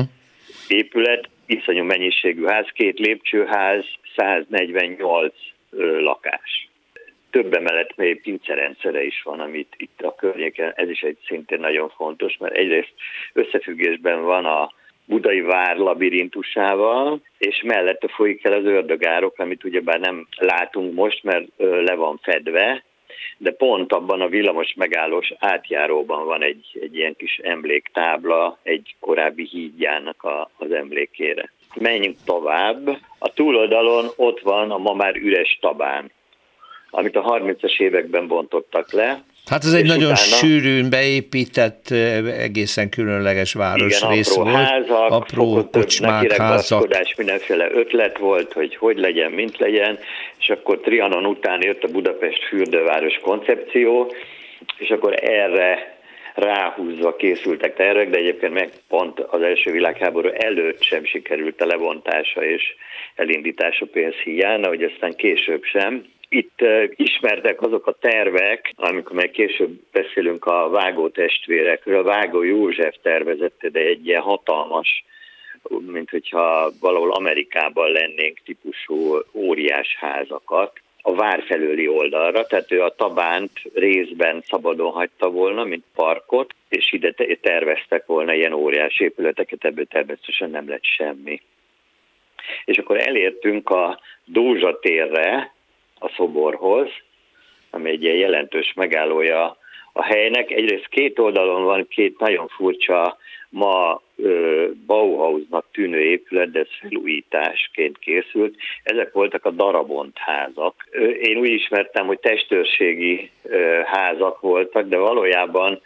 [0.68, 3.86] épület, iszonyú mennyiségű ház, két lépcsőház,
[4.20, 5.34] 148
[5.70, 6.70] ö, lakás.
[7.30, 11.90] Több emelet még pincerendszere is van, amit itt a környéken, ez is egy szintén nagyon
[11.90, 12.94] fontos, mert egyrészt
[13.34, 14.72] összefüggésben van a
[15.06, 21.46] budai vár labirintusával, és mellette folyik el az ördögárok, amit ugyebár nem látunk most, mert
[21.58, 22.84] le van fedve,
[23.38, 29.48] de pont abban a villamos megállós átjáróban van egy, egy ilyen kis emléktábla egy korábbi
[29.48, 31.52] hídjának a, az emlékére.
[31.76, 32.88] Menjünk tovább.
[33.20, 36.12] A túloldalon ott van a ma már üres tabán,
[36.90, 41.90] amit a 30-as években bontottak le, Hát ez egy nagyon utána, sűrűn beépített,
[42.38, 44.66] egészen különleges városrész igen, apró volt.
[44.66, 46.88] Házak, apró kocsmák, házak.
[47.18, 50.00] mindenféle ötlet volt, hogy hogy legyen, mint legyen,
[50.40, 54.14] és akkor Trianon után jött a Budapest fürdőváros koncepció,
[54.78, 55.99] és akkor erre
[56.36, 62.44] ráhúzva készültek tervek, de egyébként meg pont az első világháború előtt sem sikerült a levontása
[62.44, 62.64] és
[63.16, 66.06] elindítása pénz hiány, hogy aztán később sem.
[66.30, 66.60] Itt
[66.96, 73.70] ismertek azok a tervek, amikor meg később beszélünk a vágó testvérekről, a vágó József tervezette,
[73.70, 75.06] de egy ilyen hatalmas,
[75.92, 82.96] mint hogyha valahol Amerikában lennénk típusú óriás házakat, a vár felőli oldalra, tehát ő a
[82.96, 89.86] Tabánt részben szabadon hagyta volna, mint parkot, és ide terveztek volna ilyen óriás épületeket, ebből
[89.86, 91.42] természetesen nem lett semmi.
[92.66, 95.54] És akkor elértünk a Dózsa térre,
[96.00, 96.90] a szoborhoz,
[97.70, 99.58] ami egy ilyen jelentős megállója
[99.94, 100.52] a helynek.
[100.52, 103.18] Egyrészt két oldalon van két nagyon furcsa,
[103.50, 104.02] ma
[104.86, 108.56] Bauhausnak tűnő épület, de ez felújításként készült.
[108.84, 110.88] Ezek voltak a darabont házak.
[111.22, 113.30] Én úgy ismertem, hogy testőrségi
[113.86, 115.82] házak voltak, de valójában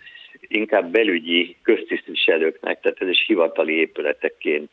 [0.48, 4.70] inkább belügyi köztisztviselőknek, tehát ez is hivatali épületekként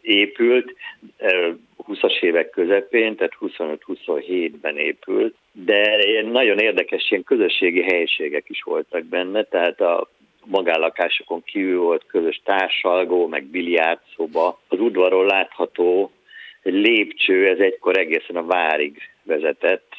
[0.00, 0.74] épült,
[1.88, 9.42] 20-as évek közepén, tehát 25-27-ben épült, de nagyon érdekes ilyen közösségi helyiségek is voltak benne,
[9.42, 10.08] tehát a
[10.44, 14.60] magállakásokon kívül volt közös társalgó, meg biliárdszoba.
[14.68, 16.12] Az udvaron látható
[16.62, 19.92] lépcső, ez egykor egészen a várig vezetett,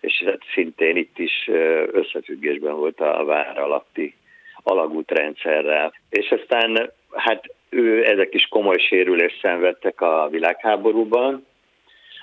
[0.00, 1.50] és hát szintén itt is
[1.92, 4.14] összefüggésben volt a vár alatti
[4.62, 5.92] alagútrendszerrel.
[6.10, 11.46] És aztán hát ő, ezek is komoly sérülést szenvedtek a világháborúban,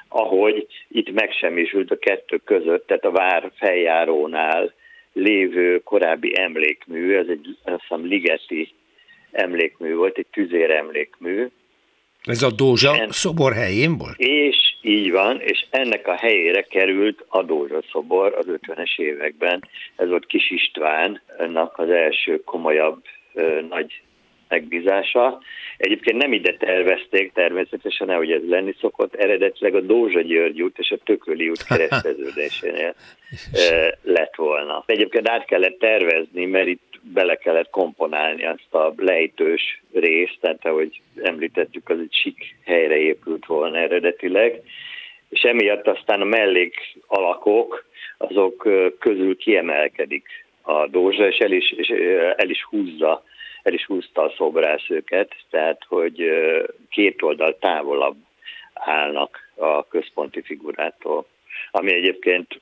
[0.08, 4.74] ahogy itt megsemmisült a kettő között, tehát a vár feljárónál
[5.14, 8.74] lévő korábbi emlékmű, ez egy azt hiszem, ligeti
[9.32, 11.48] emlékmű volt, egy tüzér emlékmű.
[12.24, 14.18] Ez a Dózsa en, szobor helyén volt?
[14.18, 19.64] És így van, és ennek a helyére került a Dózsa szobor az 50-es években.
[19.96, 23.04] Ez volt Kis Istvánnak az első komolyabb
[23.70, 24.02] nagy
[24.52, 25.42] megbízása.
[25.78, 30.92] Egyébként nem ide tervezték természetesen, ahogy ez lenni szokott, eredetileg a Dózsa György út és
[30.92, 32.94] a Tököli út kereszteződésénél
[34.18, 34.84] lett volna.
[34.86, 41.02] Egyébként át kellett tervezni, mert itt bele kellett komponálni azt a lejtős részt, tehát ahogy
[41.24, 44.62] említettük, az egy sik helyre épült volna eredetileg,
[45.30, 46.76] és emiatt aztán a mellék
[47.08, 47.86] alakok,
[48.18, 48.68] azok
[49.00, 50.28] közül kiemelkedik
[50.62, 51.88] a dózsa, és el is, és
[52.38, 53.24] el is húzza
[53.64, 56.30] el is húzta a szobrász őket, tehát hogy
[56.90, 58.16] két oldal távolabb
[58.74, 61.28] állnak a központi figurától,
[61.72, 62.60] ami egyébként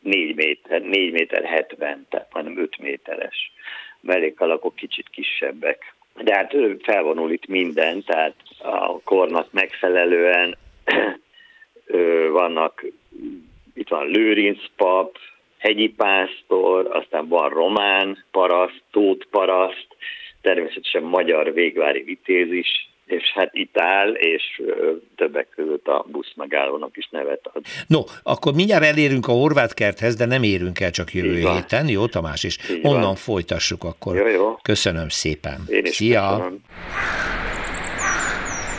[0.00, 3.52] 4 méter, 4 méter 70, tehát majdnem 5 méteres.
[4.00, 5.94] Mellékalakok kicsit kisebbek.
[6.22, 10.56] De hát felvonul itt minden, tehát a kornak megfelelően
[12.30, 12.84] vannak,
[13.74, 15.18] itt van Lőrinc pap,
[15.58, 19.86] hegyi pásztor, aztán van román paraszt, tót paraszt,
[20.40, 24.62] természetesen magyar végvári vitéz is, és hát itt áll, és
[25.16, 27.62] többek között a busz megállónak is nevet ad.
[27.86, 31.88] No, akkor mindjárt elérünk a Horváth kerthez, de nem érünk el csak jövő Így héten,
[31.88, 32.44] jó Tamás?
[32.44, 33.14] És Így onnan van.
[33.14, 34.16] folytassuk akkor.
[34.16, 34.56] Jó, jó.
[34.62, 35.60] Köszönöm szépen.
[35.68, 36.36] Én is Szia!
[36.36, 36.60] Köszönöm.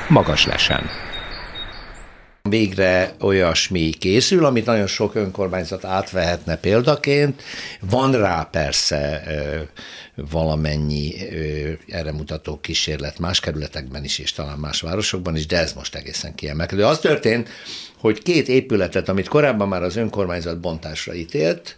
[0.10, 1.09] Magas lesen.
[2.50, 7.42] Végre olyasmi készül, amit nagyon sok önkormányzat átvehetne példaként.
[7.80, 9.24] Van rá persze
[10.16, 11.14] valamennyi
[11.88, 16.36] erre mutató kísérlet más kerületekben is, és talán más városokban is, de ez most egészen
[16.36, 16.86] kiemelkedő.
[16.86, 17.50] Az történt,
[17.98, 21.78] hogy két épületet, amit korábban már az önkormányzat bontásra ítélt,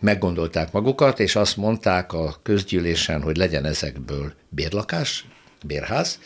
[0.00, 5.24] meggondolták magukat, és azt mondták a közgyűlésen, hogy legyen ezekből bérlakás,
[5.66, 6.18] bérház,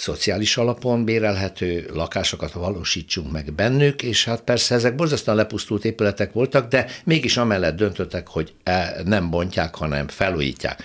[0.00, 6.68] szociális alapon bérelhető lakásokat valósítsunk meg bennük, és hát persze ezek borzasztóan lepusztult épületek voltak,
[6.68, 10.82] de mégis amellett döntöttek, hogy e, nem bontják, hanem felújítják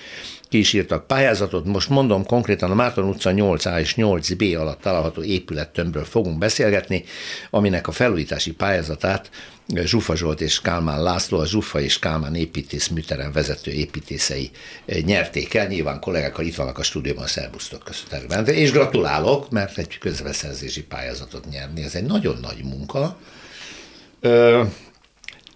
[0.50, 1.66] ki is írtak pályázatot.
[1.66, 7.04] Most mondom konkrétan a Márton utca 8A és 8B alatt található épülettömbről fogunk beszélgetni,
[7.50, 9.30] aminek a felújítási pályázatát
[9.68, 14.52] Zsufa Zsolt és Kálmán László, a Zsufa és Kálmán építész műterem vezető építészei
[14.86, 15.68] nyerték el.
[15.68, 18.46] Nyilván kollégákkal itt vannak a stúdióban, szervusztok, köszönöm.
[18.46, 23.18] És gratulálok, mert egy közbeszerzési pályázatot nyerni, ez egy nagyon nagy munka.
[24.20, 24.64] Ö,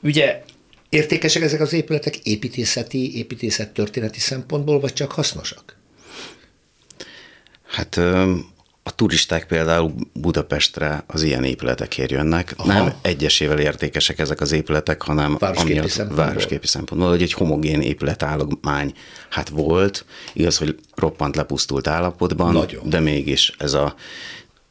[0.02, 0.43] ugye
[0.89, 5.78] Értékesek ezek az épületek építészeti, építészet történeti szempontból, vagy csak hasznosak?
[7.67, 7.97] Hát
[8.84, 12.54] a turisták például Budapestre az ilyen épületekért jönnek.
[12.58, 12.73] Aha.
[12.73, 16.25] Nem egyesével értékesek ezek az épületek, hanem városképi amiatt, szempontból.
[16.25, 18.93] városképi szempontból, hogy egy homogén épületállomány
[19.30, 22.89] hát volt, igaz, hogy roppant lepusztult állapotban, Nagyon.
[22.89, 23.95] de mégis ez a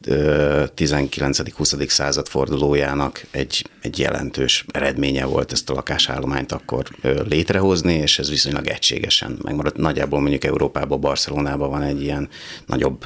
[0.05, 1.87] 19.-20.
[1.87, 6.87] század fordulójának egy, egy jelentős eredménye volt ezt a lakásállományt akkor
[7.27, 9.77] létrehozni, és ez viszonylag egységesen megmaradt.
[9.77, 12.29] Nagyjából mondjuk Európában, Barcelonában van egy ilyen
[12.65, 13.05] nagyobb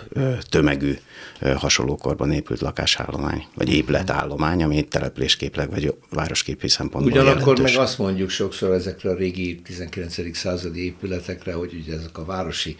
[0.50, 0.98] tömegű
[1.56, 7.72] hasonlókorban épült lakásállomány, vagy épületállomány, ami településképleg vagy városképi szempontból Ugyanakkor jelentős.
[7.72, 10.38] meg azt mondjuk sokszor ezekre a régi 19.
[10.38, 12.76] századi épületekre, hogy ugye ezek a városi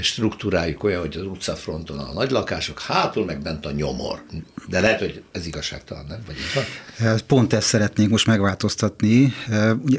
[0.00, 4.22] struktúrájuk olyan, hogy az utcafronton a nagy lakások, hátul meg bent a nyomor.
[4.68, 6.18] De lehet, hogy ez igazságtalan, nem?
[6.26, 7.18] Vagy van?
[7.26, 9.34] Pont ezt szeretnénk most megváltoztatni.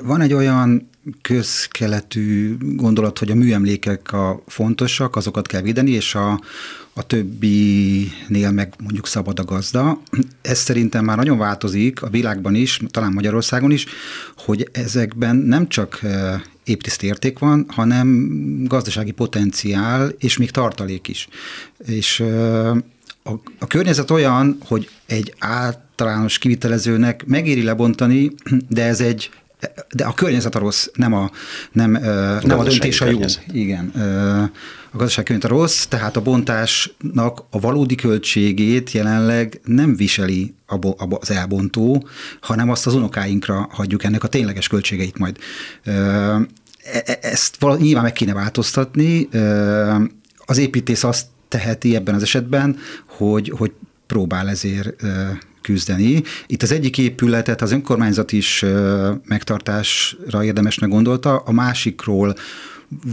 [0.04, 0.90] Van egy olyan
[1.22, 6.42] közkeletű gondolat, hogy a műemlékek a fontosak, azokat kell védeni, és a,
[6.98, 10.02] a többinél meg mondjuk szabad a gazda.
[10.42, 13.86] Ez szerintem már nagyon változik a világban is, talán Magyarországon is,
[14.38, 16.02] hogy ezekben nem csak
[16.64, 18.28] épriszt érték van, hanem
[18.64, 21.28] gazdasági potenciál, és még tartalék is.
[21.86, 22.20] És
[23.24, 28.32] a, a környezet olyan, hogy egy általános kivitelezőnek megéri lebontani,
[28.68, 29.30] de ez egy
[29.92, 31.32] de a környezet a rossz, nem a,
[31.72, 31.92] nem,
[32.42, 33.20] nem a döntés a jó.
[33.52, 33.88] Igen.
[34.92, 40.56] A gazdaság környezet a rossz, tehát a bontásnak a valódi költségét jelenleg nem viseli
[41.20, 42.08] az elbontó,
[42.42, 45.38] hanem azt az unokáinkra hagyjuk ennek a tényleges költségeit majd.
[45.84, 45.92] E,
[47.06, 49.30] e, ezt nyilván meg kéne változtatni.
[50.46, 53.72] Az építész azt teheti ebben az esetben, hogy, hogy
[54.08, 55.04] próbál ezért
[55.68, 56.24] küzdeni.
[56.48, 58.66] Itt az egyik épületet az önkormányzat is
[59.26, 62.36] megtartásra érdemesnek gondolta, a másikról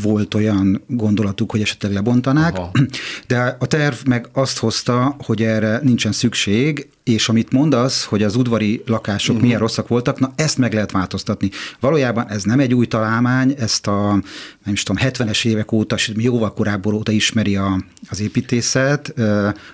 [0.03, 2.71] volt olyan gondolatuk, hogy esetleg lebontanák, Aha.
[3.29, 8.37] de a terv meg azt hozta, hogy erre nincsen szükség, és amit mondasz, hogy az
[8.37, 9.45] udvari lakások uh-huh.
[9.45, 11.51] milyen rosszak voltak, na ezt meg lehet változtatni.
[11.81, 14.23] Valójában ez nem egy új találmány, ezt a
[14.65, 19.15] nem is tudom, 70-es évek óta, jóval korábban óta ismeri a, az építészet,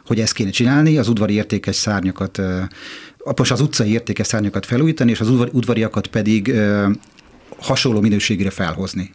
[0.07, 2.41] hogy ezt kéne csinálni, az udvari értékes szárnyakat
[3.37, 6.55] most az utcai értékes szárnyakat felújítani, és az udvariakat pedig
[7.59, 9.11] hasonló minőségére felhozni.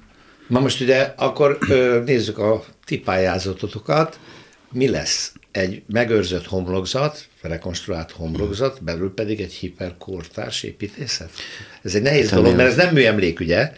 [0.48, 4.20] Na most ugye akkor ö, nézzük a ti pályázatotokat.
[4.72, 5.34] Mi lesz?
[5.52, 11.30] Egy megőrzött homlokzat, rekonstruált homlokzat, belül pedig egy hiperkortárs építészet?
[11.84, 13.72] Ez egy nehéz hát, dolog, mert ez nem műemlék, ugye?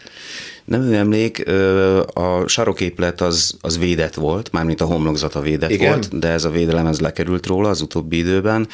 [0.68, 1.48] Nem emlék,
[2.14, 5.90] a saroképlet az, az védett volt, mármint a homlokzata védett Igen?
[5.90, 8.68] volt, de ez a védelem ez lekerült róla az utóbbi időben.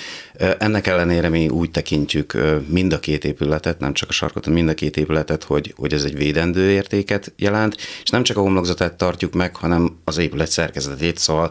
[0.58, 4.74] Ennek ellenére mi úgy tekintjük mind a két épületet, nem csak a sarkot, mind a
[4.74, 9.34] két épületet, hogy, hogy ez egy védendő értéket jelent, és nem csak a homlokzatát tartjuk
[9.34, 11.50] meg, hanem az épület szerkezetét, szóval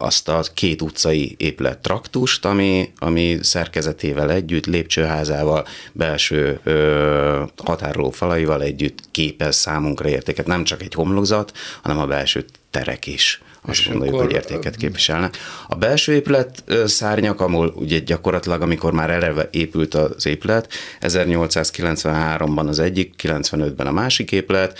[0.00, 8.62] azt a két utcai épület traktust, ami, ami szerkezetével együtt, lépcsőházával, belső ö, határoló falaival
[8.62, 10.46] együtt képez számunkra értéket.
[10.46, 15.36] Nem csak egy homlokzat, hanem a belső terek is azt gondoljuk, akkor, hogy értéket képviselnek.
[15.68, 22.78] A belső épület szárnyak, ahol ugye gyakorlatilag, amikor már eleve épült az épület, 1893-ban az
[22.78, 24.78] egyik, 95-ben a másik épület,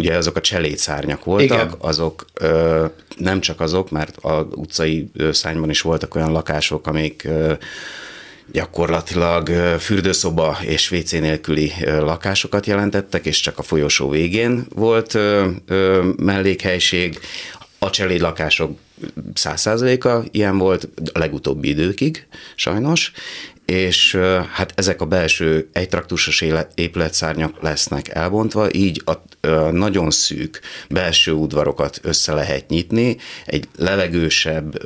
[0.00, 1.74] ugye azok a cselédszárnyak voltak, Igen.
[1.78, 2.84] azok ö,
[3.16, 7.52] nem csak azok, mert a utcai szányban is voltak olyan lakások, amik ö,
[8.52, 15.18] gyakorlatilag fürdőszoba és WC nélküli lakásokat jelentettek, és csak a folyosó végén volt
[16.16, 17.18] mellékhelység.
[17.78, 18.78] A cseléd lakások
[19.34, 23.12] százszázaléka ilyen volt a legutóbbi időkig, sajnos,
[23.70, 24.18] és
[24.52, 29.12] hát ezek a belső egytraktusos épületszárnyak lesznek elbontva, így a
[29.70, 34.78] nagyon szűk belső udvarokat össze lehet nyitni, egy levegősebb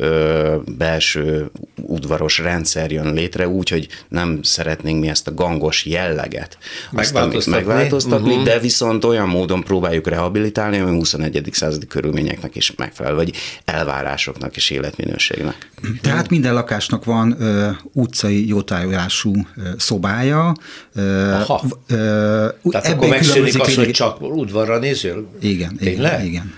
[0.77, 6.59] belső udvaros rendszer jön létre, úgy, hogy nem szeretnénk mi ezt a gangos jelleget
[6.90, 8.44] megváltoztatni, megváltoztatni uh-huh.
[8.44, 11.49] de viszont olyan módon próbáljuk rehabilitálni, ami 21.
[11.53, 13.33] századi körülményeknek is megfelel, vagy
[13.64, 15.70] elvárásoknak és életminőségnek.
[16.01, 18.49] Tehát minden lakásnak van ö, utcai
[18.83, 19.33] jótájolású
[19.77, 20.55] szobája.
[20.95, 21.63] Aha.
[21.89, 25.29] Ö, Tehát akkor megszűnik az, hogy csak udvarra nézől?
[25.41, 26.55] Igen, igen, igen.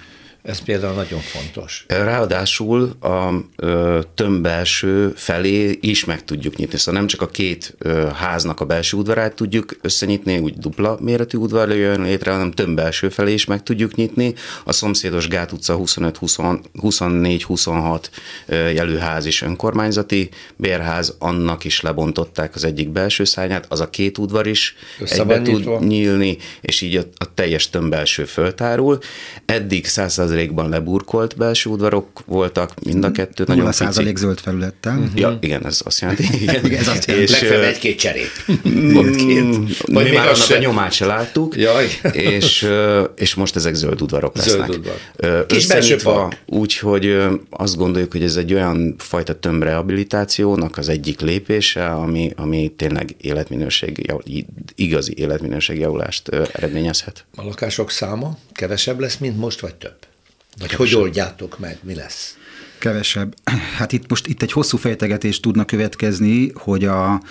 [0.46, 1.84] Ez például nagyon fontos.
[1.88, 6.78] Ráadásul a ö, tömb belső felé is meg tudjuk nyitni.
[6.78, 11.38] Szóval nem csak a két ö, háznak a belső udvarát tudjuk összenyitni, úgy dupla méretű
[11.38, 14.34] udvar jön létre, hanem tömb belső felé is meg tudjuk nyitni.
[14.64, 18.02] A szomszédos Gát utca 25-24-26
[18.48, 24.46] jelőház is önkormányzati bérház, annak is lebontották az egyik belső szárnyát, az a két udvar
[24.46, 28.98] is egybe tud nyílni, és így a, a teljes tömb belső föltárul.
[29.44, 33.76] Eddig 100 százalékban leburkolt belső udvarok voltak, mind a kettő nagyon pici.
[33.76, 34.98] százalék zöld felülettel.
[34.98, 35.18] Uh-huh.
[35.20, 36.24] Ja, igen, ez azt jelenti.
[36.42, 37.32] Igen, igen ez azt jelenti.
[37.32, 38.30] És, Legfeljebb egy-két cserép.
[39.16, 39.78] két.
[39.86, 41.86] Vagy mi már annak a nyomát se láttuk, Jaj.
[42.12, 42.68] és,
[43.16, 44.66] és most ezek zöld udvarok lesznek.
[44.66, 45.46] Zöld udvar.
[45.46, 45.66] Kis
[46.46, 47.16] Úgyhogy
[47.50, 54.12] azt gondoljuk, hogy ez egy olyan fajta tömbrehabilitációnak az egyik lépése, ami, ami tényleg életminőség,
[54.74, 57.24] igazi életminőség javulást eredményezhet.
[57.36, 59.96] A lakások száma kevesebb lesz, mint most, vagy több?
[60.58, 62.36] Vagy hogy oldjátok meg, mi lesz?
[62.78, 63.34] Kevesebb.
[63.78, 67.22] Hát itt most itt egy hosszú fejtegetés tudna következni, hogy a,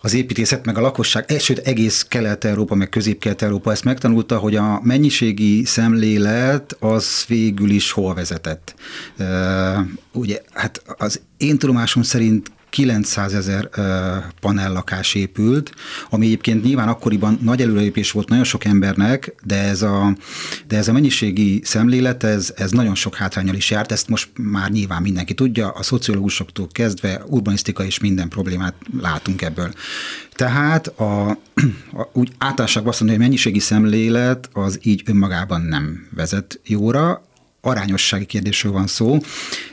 [0.00, 4.80] az építészet, meg a lakosság, eh, sőt egész Kelet-Európa, meg Közép-Kelet-Európa ezt megtanulta, hogy a
[4.82, 8.74] mennyiségi szemlélet az végül is hol vezetett.
[9.18, 9.26] Uh,
[10.12, 13.68] ugye, hát az én tudomásom szerint 900 ezer
[14.40, 15.72] panellakás épült,
[16.10, 20.16] ami egyébként nyilván akkoriban nagy előrelépés volt nagyon sok embernek, de ez a,
[20.68, 24.70] de ez a mennyiségi szemlélet, ez, ez nagyon sok hátrányal is járt, ezt most már
[24.70, 29.72] nyilván mindenki tudja, a szociológusoktól kezdve urbanisztika és minden problémát látunk ebből.
[30.32, 31.36] Tehát a, a,
[32.12, 37.22] úgy általánosságban azt mondani, hogy mennyiségi szemlélet az így önmagában nem vezet jóra,
[37.60, 39.18] arányossági kérdésről van szó,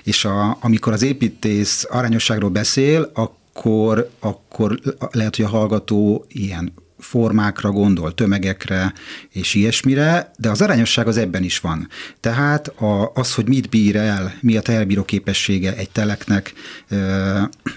[0.04, 4.80] és a, amikor az építész arányosságról beszél, akkor, akkor
[5.12, 8.94] lehet, hogy a hallgató ilyen formákra gondol, tömegekre
[9.32, 11.88] és ilyesmire, de az arányosság az ebben is van.
[12.20, 16.54] Tehát a, az, hogy mit bír el, mi a teherbíró képessége egy teleknek,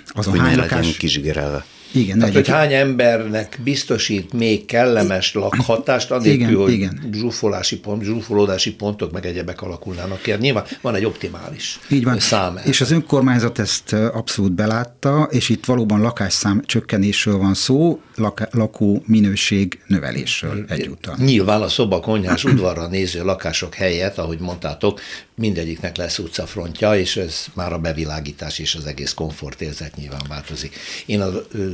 [0.06, 0.96] az a hány lakás...
[0.96, 1.64] Kizsigerelve.
[1.92, 7.08] Igen, Tehát, hogy hány embernek biztosít még kellemes lakhatást, anélkül, hogy igen.
[7.12, 10.32] zsúfolási pont, zsúfolódási pontok meg egyebek alakulnának ki.
[10.38, 12.18] Nyilván van egy optimális Így van.
[12.18, 12.58] szám.
[12.64, 19.02] És az önkormányzat ezt abszolút belátta, és itt valóban lakásszám csökkenésről van szó, lak- lakó
[19.06, 21.16] minőség növelésről egyúttal.
[21.18, 25.00] Nyilván a szoba, konyhás, udvarra néző lakások helyett, ahogy mondtátok,
[25.40, 30.76] mindegyiknek lesz utcafrontja, és ez már a bevilágítás és az egész komfortérzet nyilván változik.
[31.06, 31.30] Én a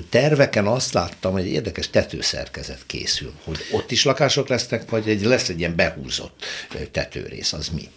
[0.08, 5.24] terveken azt láttam, hogy egy érdekes tetőszerkezet készül, hogy ott is lakások lesznek, vagy egy,
[5.24, 6.44] lesz egy ilyen behúzott
[6.90, 7.88] tetőrész, az mi?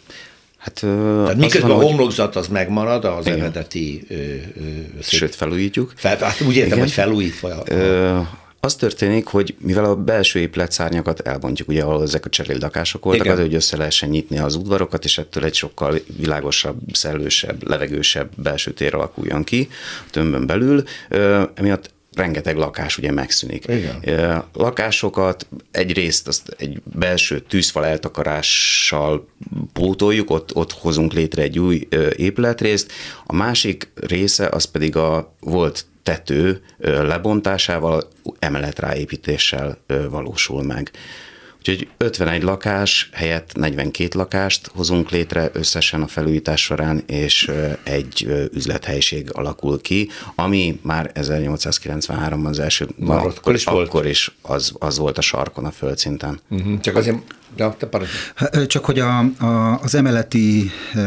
[0.58, 3.40] Hát, Tehát miközben van, a homlokzat az megmarad, az igen.
[3.40, 4.06] eredeti...
[4.10, 4.38] Ö, ö,
[5.02, 5.94] Sőt, felújítjuk.
[5.96, 6.80] Fel, hát úgy értem, igen.
[6.80, 7.64] hogy felújítva.
[7.66, 8.20] Ö,
[8.60, 13.40] az történik, hogy mivel a belső épületszárnyakat elbontjuk, ugye ahol ezek a cseréldakások voltak, az,
[13.40, 18.94] hogy össze lehessen nyitni az udvarokat, és ettől egy sokkal világosabb, szellősebb, levegősebb belső tér
[18.94, 19.68] alakuljon ki
[20.08, 20.84] a tömbön belül.
[21.54, 23.66] Emiatt rengeteg lakás ugye megszűnik.
[23.68, 24.44] Igen.
[24.54, 29.28] Lakásokat egyrészt azt egy belső tűzfal eltakarással
[29.74, 32.92] pótoljuk, ott, ott hozunk létre egy új épületrészt,
[33.26, 38.08] a másik része az pedig a volt tető lebontásával,
[38.40, 39.78] emeletráépítéssel
[40.10, 40.92] valósul meg.
[41.60, 47.52] Úgyhogy 51 lakás helyett 42 lakást hozunk létre összesen a felújítás során, és
[47.84, 54.06] egy üzlethelyiség alakul ki, ami már 1893-ban az első, már akkor, is akkor volt.
[54.06, 56.40] is az, az volt a sarkon a földszinten.
[56.50, 56.80] Uh-huh.
[56.80, 57.18] Csak azért
[57.58, 61.02] Ja, te Csak hogy a, a, az emeleti e,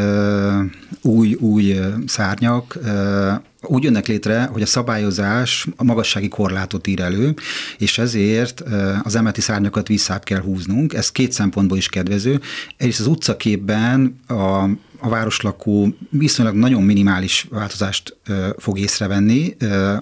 [1.02, 7.34] új, új szárnyak e, úgy jönnek létre, hogy a szabályozás a magassági korlátot ír elő,
[7.78, 8.62] és ezért
[9.02, 10.94] az emeleti szárnyakat visszább kell húznunk.
[10.94, 12.40] Ez két szempontból is kedvező.
[12.76, 14.64] Egyrészt az utcaképben a
[15.02, 18.16] a városlakó viszonylag nagyon minimális változást
[18.58, 19.56] fog észrevenni.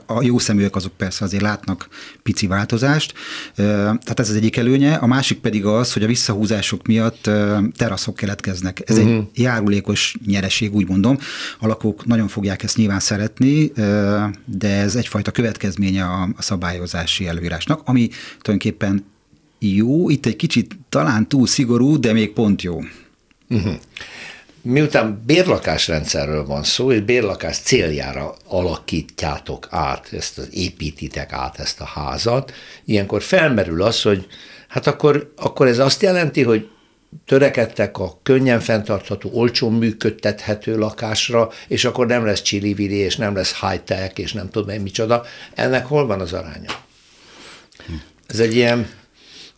[0.07, 1.89] A jó szeműek azok persze azért látnak
[2.23, 3.15] pici változást,
[3.55, 4.95] tehát ez az egyik előnye.
[4.95, 7.31] A másik pedig az, hogy a visszahúzások miatt
[7.77, 8.83] teraszok keletkeznek.
[8.87, 9.13] Ez uh-huh.
[9.13, 9.27] egy mhm.
[9.35, 11.19] járulékos nyereség, úgy mondom.
[11.59, 13.73] A lakók nagyon fogják ezt nyilván szeretni,
[14.45, 18.09] de ez egyfajta következménye a szabályozási előírásnak, ami
[18.41, 19.05] tulajdonképpen
[19.59, 22.81] jó, itt egy kicsit talán túl szigorú, de még pont jó.
[23.49, 23.75] Uh-huh.
[24.63, 31.85] Miután bérlakásrendszerről van szó, és bérlakás céljára alakítjátok át, ezt az építitek át ezt a
[31.85, 32.53] házat,
[32.85, 34.27] ilyenkor felmerül az, hogy
[34.69, 36.69] hát akkor, akkor ez azt jelenti, hogy
[37.27, 43.55] törekedtek a könnyen fenntartható, olcsón működtethető lakásra, és akkor nem lesz csili és nem lesz
[43.61, 45.25] high-tech, és nem tudom én micsoda.
[45.55, 46.71] Ennek hol van az aránya?
[48.27, 48.89] Ez egy ilyen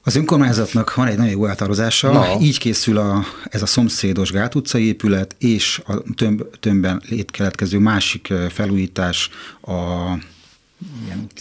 [0.05, 2.41] az önkormányzatnak van egy nagyon jó eltározása, Na.
[2.41, 8.33] így készül a, ez a szomszédos Gát utcai épület, és a tömb, tömbben létkeletkező másik
[8.49, 9.31] felújítás
[9.61, 9.73] a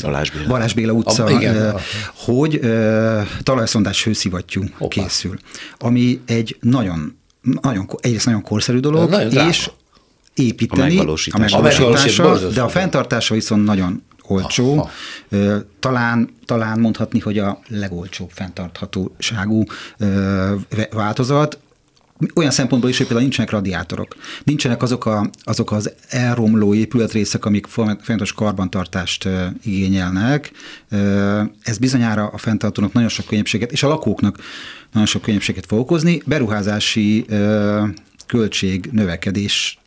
[0.02, 1.76] Balázs Béla, Balázs Béla utca, a, igen,
[2.16, 4.88] hogy uh, talajszondás hőszivattyú Opa.
[4.88, 5.40] készül,
[5.78, 7.18] ami egy nagyon,
[7.62, 9.70] nagyon, egyrészt nagyon korszerű dolog, nagyon és
[10.34, 14.78] építeni, a megvalósítása, a megvalósítása de a fenntartása viszont nagyon olcsó.
[14.78, 14.90] Aha.
[15.80, 19.64] Talán, talán mondhatni, hogy a legolcsóbb fenntarthatóságú
[20.92, 21.60] változat,
[22.36, 24.16] olyan szempontból is, hogy például nincsenek radiátorok.
[24.44, 27.66] Nincsenek azok, a, azok az elromló épületrészek, amik
[28.02, 29.28] fontos karbantartást
[29.64, 30.52] igényelnek.
[31.64, 34.38] Ez bizonyára a fenntartónak nagyon sok könnyebbséget, és a lakóknak
[34.92, 36.22] nagyon sok könnyebbséget fog okozni.
[36.26, 37.26] Beruházási
[38.28, 39.80] költség növekedés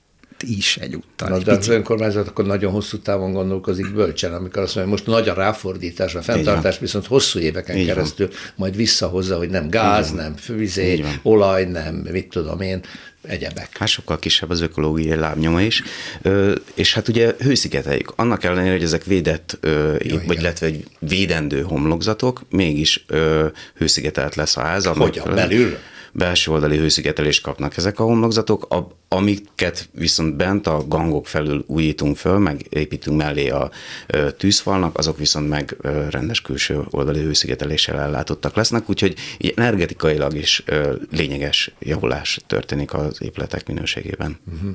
[0.49, 1.28] is egyúttal.
[1.28, 5.28] Na, de az önkormányzat akkor nagyon hosszú távon gondolkozik bölcsen, amikor azt mondja, most nagy
[5.28, 8.36] a ráfordítás, a fenntartás viszont hosszú éveken Így keresztül van.
[8.57, 12.80] majd visszahozza, hogy nem gáz, nem fűzé, olaj, nem mit tudom én,
[13.26, 13.68] egyebek.
[13.78, 15.82] Hát sokkal kisebb az ökológiai lábnyoma is,
[16.22, 18.12] ö, és hát ugye hőszigeteljük.
[18.16, 24.34] Annak ellenére, hogy ezek védett, ö, Jó, vagy illetve egy védendő homlokzatok, mégis ö, hőszigetelt
[24.34, 24.84] lesz a ház.
[24.84, 25.34] Hogyan?
[25.34, 25.76] Belül?
[26.15, 32.17] Belső oldali hőszigetelést kapnak ezek a homlokzatok, a, amiket viszont bent a gangok felül újítunk
[32.17, 33.71] föl, meg építünk mellé a
[34.07, 39.15] ö, tűzfalnak, azok viszont meg ö, rendes külső oldali hőszigeteléssel ellátottak lesznek, úgyhogy
[39.55, 44.39] energetikailag is ö, lényeges javulás történik az épületek minőségében.
[44.55, 44.71] Uh-huh.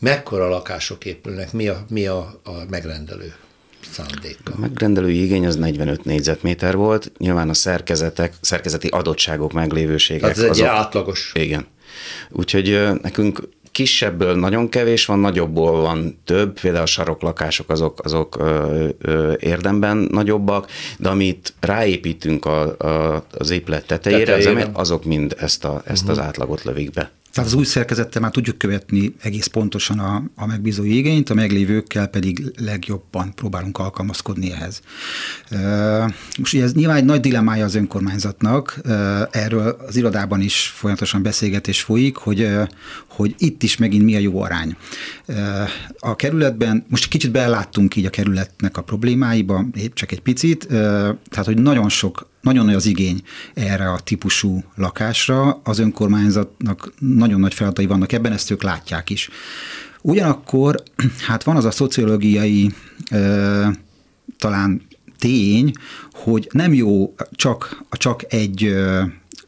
[0.00, 1.52] Mekkora lakások épülnek?
[1.52, 3.34] Mi a, mi a, a megrendelő?
[3.90, 4.52] Szándéka.
[4.56, 10.20] A megrendelői igény az 45 négyzetméter volt, nyilván a szerkezetek, szerkezeti adottságok, meglévőségek.
[10.20, 11.32] Tehát ez azok, egy átlagos.
[11.34, 11.66] Igen.
[12.30, 13.40] Úgyhogy nekünk
[13.72, 19.96] kisebbből nagyon kevés van, nagyobbból van több, például a saroklakások azok, azok ö, ö, érdemben
[19.96, 24.70] nagyobbak, de amit ráépítünk a, a, az épület tetejére, tetejére.
[24.72, 26.18] azok mind ezt, a, ezt uh-huh.
[26.18, 27.10] az átlagot lövik be.
[27.32, 32.06] Tehát az új szerkezettel már tudjuk követni egész pontosan a, a megbízói igényt, a meglévőkkel
[32.06, 34.80] pedig legjobban próbálunk alkalmazkodni ehhez.
[36.38, 38.80] Most ez nyilván egy nagy dilemmája az önkormányzatnak,
[39.30, 42.48] erről az irodában is folyamatosan beszélgetés folyik, hogy,
[43.08, 44.76] hogy itt is megint mi a jó arány.
[45.98, 51.44] A kerületben, most kicsit beláttunk így a kerületnek a problémáiba, épp csak egy picit, tehát
[51.44, 53.20] hogy nagyon sok nagyon nagy az igény
[53.54, 59.28] erre a típusú lakásra, az önkormányzatnak nagyon nagy feladatai vannak ebben, ezt ők látják is.
[60.00, 60.82] Ugyanakkor,
[61.26, 62.72] hát van az a szociológiai
[63.10, 63.66] ö,
[64.38, 64.82] talán
[65.18, 65.72] tény,
[66.12, 69.02] hogy nem jó csak, csak egy ö,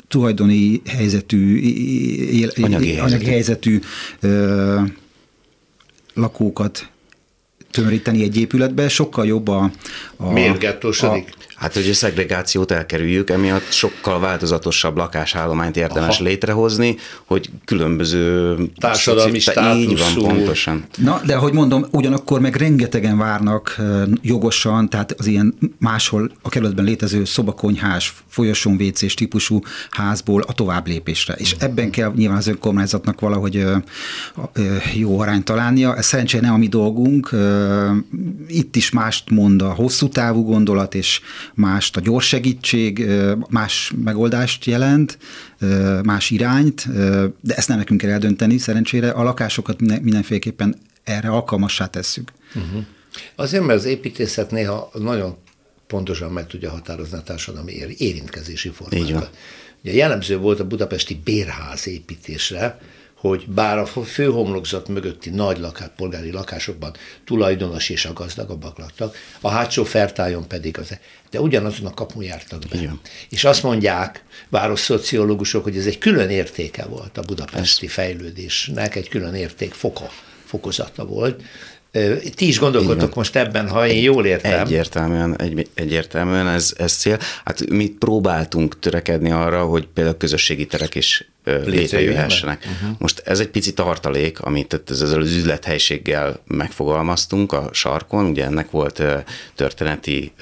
[0.08, 3.80] tulajdoni helyzetű, él, anyagi, anyagi helyzetű, helyzetű
[4.20, 4.80] ö,
[6.14, 6.88] lakókat
[7.70, 9.70] tömöríteni egy épületbe, sokkal jobb a...
[10.16, 11.34] a Miért gettósodik?
[11.64, 16.24] Hát, hogy a szegregációt elkerüljük, emiatt sokkal változatosabb lakásállományt érdemes Aha.
[16.24, 19.90] létrehozni, hogy különböző társadalmi státuszú.
[19.90, 20.84] Így van, pontosan.
[20.96, 23.80] Na, de ahogy mondom, ugyanakkor meg rengetegen várnak
[24.22, 29.60] jogosan, tehát az ilyen máshol a kerületben létező szobakonyhás, folyosón vécés típusú
[29.90, 31.34] házból a tovább lépésre.
[31.34, 33.64] És ebben kell nyilván az önkormányzatnak valahogy
[34.94, 35.96] jó arányt találnia.
[35.96, 37.30] Ez szerencsére nem a mi dolgunk.
[38.48, 41.20] Itt is mást mond a hosszú távú gondolat, és
[41.54, 43.06] mást a gyors segítség,
[43.50, 45.18] más megoldást jelent,
[46.02, 46.88] más irányt,
[47.40, 52.32] de ezt nem nekünk kell eldönteni, szerencsére a lakásokat mindenféleképpen erre alkalmassá tesszük.
[52.54, 52.84] Uh-huh.
[53.34, 55.36] Azért, mert az építészet néha nagyon
[55.86, 59.30] pontosan meg tudja határozni a társadalmi érintkezési formákat.
[59.82, 62.80] Ugye jellemző volt a budapesti bérház építésre,
[63.28, 66.94] hogy bár a főhomlokzat mögötti nagy lakás, polgári lakásokban
[67.24, 70.98] tulajdonos és a gazdagabbak laktak, a hátsó fertájon pedig az,
[71.30, 72.78] de ugyanazon a kapun jártak be.
[72.78, 73.00] Igen.
[73.28, 77.92] És azt mondják város szociológusok, hogy ez egy külön értéke volt a budapesti ez.
[77.92, 80.10] fejlődésnek, egy külön érték foka,
[80.44, 81.42] fokozata volt,
[82.34, 84.60] ti is gondolkodtok most ebben, ha én jól értem.
[84.60, 87.18] Egyértelműen, egy, egyértelműen ez, ez cél.
[87.44, 92.64] Hát mi próbáltunk törekedni arra, hogy például közösségi terek is létrejöhessenek.
[92.64, 92.96] Uh-huh.
[92.98, 99.02] Most ez egy pici tartalék, amit ezzel az üzlethelységgel megfogalmaztunk a sarkon, ugye ennek volt
[99.54, 100.32] történeti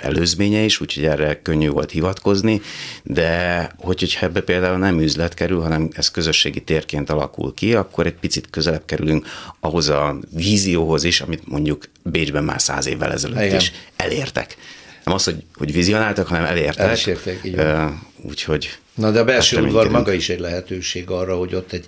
[0.00, 2.60] előzménye is, úgyhogy erre könnyű volt hivatkozni,
[3.02, 8.06] de hogy, hogyha ebbe például nem üzlet kerül, hanem ez közösségi térként alakul ki, akkor
[8.06, 9.26] egy picit közelebb kerülünk
[9.60, 13.56] ahhoz a vízióhoz is, amit mondjuk Bécsben már száz évvel ezelőtt Igen.
[13.56, 14.56] is elértek.
[15.04, 17.06] Nem az, hogy, hogy vizionáltak, hanem elértek.
[17.06, 18.12] Elértek, így van.
[18.28, 21.84] Úgyhogy Na de a belső hát udvar maga is egy lehetőség arra, hogy ott egy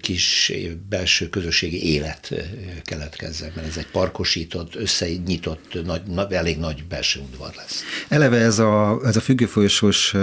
[0.00, 0.52] kis
[0.88, 2.34] belső közösségi élet
[2.82, 7.82] keletkezzen, mert ez egy parkosított, összenyitott, nagy, elég nagy belső udvar lesz.
[8.08, 10.14] Eleve ez a, ez a függőfolyosós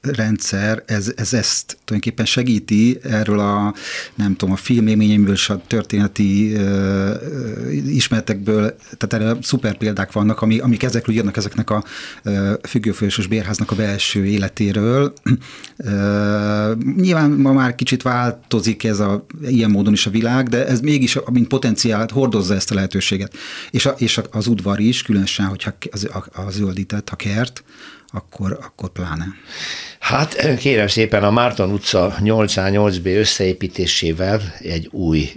[0.00, 3.74] rendszer, ez, ez ezt tulajdonképpen segíti erről a,
[4.14, 7.14] nem tudom, a filmélményeimből és a történeti uh,
[7.86, 11.84] ismeretekből, tehát erre szuper példák vannak, ami, amik ezekről írnak ezeknek a
[12.62, 15.12] függőfolyosós bérháznak a belső életéről.
[15.76, 18.02] Uh, nyilván ma már kicsit
[18.50, 22.70] változik ez a, ilyen módon is a világ, de ez mégis, mint potenciált hordozza ezt
[22.70, 23.34] a lehetőséget.
[23.70, 27.64] És, a, és az udvar is, különösen, hogyha az, a, a zöldített, a kert,
[28.12, 29.26] akkor, akkor pláne.
[29.98, 35.32] Hát kérem szépen, a Márton utca 8A8B összeépítésével egy új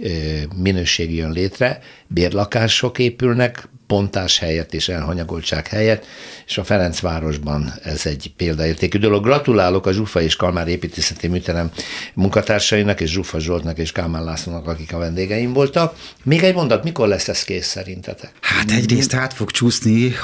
[0.56, 1.80] minőség jön létre,
[2.14, 6.06] bérlakások épülnek, pontás helyett és elhanyagoltság helyett,
[6.46, 9.24] és a Ferencvárosban ez egy példaértékű dolog.
[9.24, 11.70] Gratulálok a Zsufa és Kalmár építészeti műterem
[12.14, 15.96] munkatársainak, és Zsufa Zsoltnak és Kálmán Lászlónak, akik a vendégeim voltak.
[16.22, 18.32] Még egy mondat, mikor lesz ez kész szerintetek?
[18.40, 20.14] Hát egyrészt át fog csúszni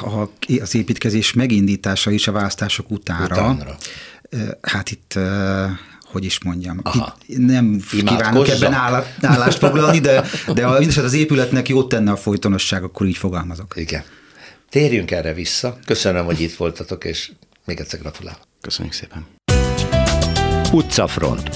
[0.61, 3.35] az építkezés megindítása is a választások utára.
[3.35, 3.77] Utánra.
[4.61, 5.19] Hát itt
[6.11, 7.17] hogy is mondjam, Aha.
[7.27, 8.73] Itt nem kívánok ebben
[9.21, 13.75] állást foglalni, de, de a, az épületnek jót tenne a folytonosság, akkor így fogalmazok.
[13.77, 14.03] Igen.
[14.71, 15.79] Térjünk erre vissza.
[15.85, 17.31] Köszönöm, hogy itt voltatok, és
[17.65, 18.41] még egyszer gratulálok.
[18.61, 19.27] Köszönjük szépen.
[20.73, 21.51] Utcafront.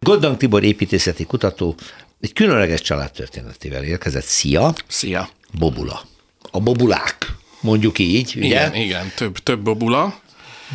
[0.00, 1.76] Goddang Tibor építészeti kutató
[2.20, 4.24] egy különleges családtörténetével érkezett.
[4.24, 4.74] Szia!
[4.86, 5.28] Szia!
[5.58, 6.02] Bobula.
[6.50, 8.46] A bobulák, mondjuk így, ugye?
[8.46, 10.20] Igen, igen, több, több bobula.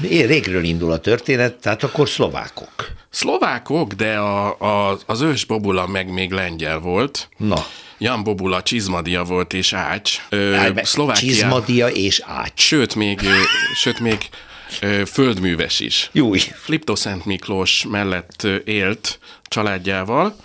[0.01, 2.91] Régről indul a történet, tehát akkor szlovákok.
[3.09, 7.29] Szlovákok, de a, a, az ős Bobula meg még lengyel volt.
[7.37, 7.65] Na.
[7.97, 10.17] Jan Bobula Csizmadia volt és Ács.
[10.29, 12.61] Ö, Szlovákia, Csizmadia és Ács.
[12.61, 13.19] Sőt, még,
[13.75, 14.17] sőt, még
[14.81, 16.09] ö, földműves is.
[16.13, 16.39] Júj.
[16.65, 20.35] Lipto Szent Miklós mellett élt családjával.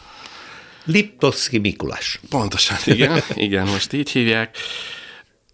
[0.85, 2.21] Liptovszki Mikulás.
[2.31, 4.57] Pontosan, igen, igen, most így hívják.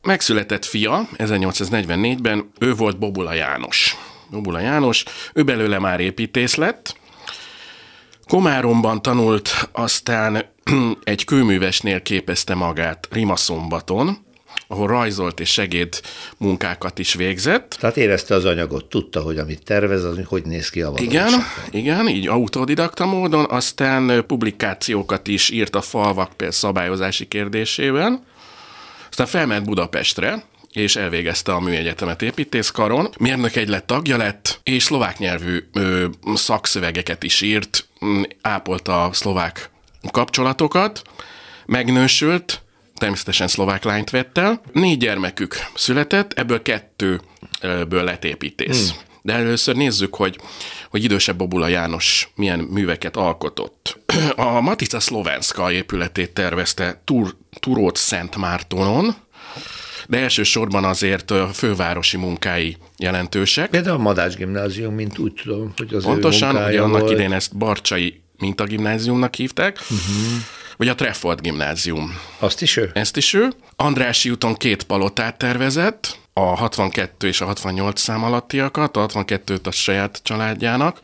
[0.02, 3.96] Megszületett fia 1844-ben, ő volt Bobula János.
[4.30, 6.98] Bobula János, ő belőle már építész lett,
[8.30, 10.44] Komáromban tanult, aztán
[11.04, 14.18] egy kőművesnél képezte magát Rimaszombaton,
[14.66, 16.00] ahol rajzolt és segéd
[16.36, 17.76] munkákat is végzett.
[17.80, 21.06] Tehát érezte az anyagot, tudta, hogy amit tervez, az hogy néz ki a valóság.
[21.06, 21.30] Igen,
[21.70, 28.24] igen, így autodidakta módon, aztán publikációkat is írt a falvak például szabályozási kérdésében.
[29.10, 30.42] Aztán felment Budapestre,
[30.72, 33.08] és elvégezte a műegyetemet építészkaron.
[33.18, 37.88] Mérnök egylet tagja lett, és szlovák nyelvű ö, szakszövegeket is írt,
[38.40, 39.70] ápolta a szlovák
[40.10, 41.02] kapcsolatokat,
[41.66, 42.62] megnősült,
[42.94, 44.60] természetesen szlovák lányt vett el.
[44.72, 48.90] Négy gyermekük született, ebből kettőből lett építész.
[48.90, 49.09] Hmm.
[49.22, 50.38] De először nézzük, hogy,
[50.90, 53.98] hogy idősebb Bobula János milyen műveket alkotott.
[54.36, 59.14] A Matica Szlovenska épületét tervezte Tur, Turót Szent Mártonon,
[60.08, 63.70] de elsősorban azért a fővárosi munkái jelentősek.
[63.70, 67.12] Például a Madács gimnázium, mint úgy tudom, hogy az Pontosan, ő ugye annak volt.
[67.12, 70.42] idején ezt Barcsai mintagimnáziumnak hívták, uh-huh.
[70.76, 72.18] vagy a Trefort gimnázium.
[72.38, 72.90] Azt is ő?
[72.94, 73.52] Ezt is ő.
[73.76, 79.70] Andrási úton két palotát tervezett, a 62 és a 68 szám alattiakat, a 62-t a
[79.70, 81.00] saját családjának.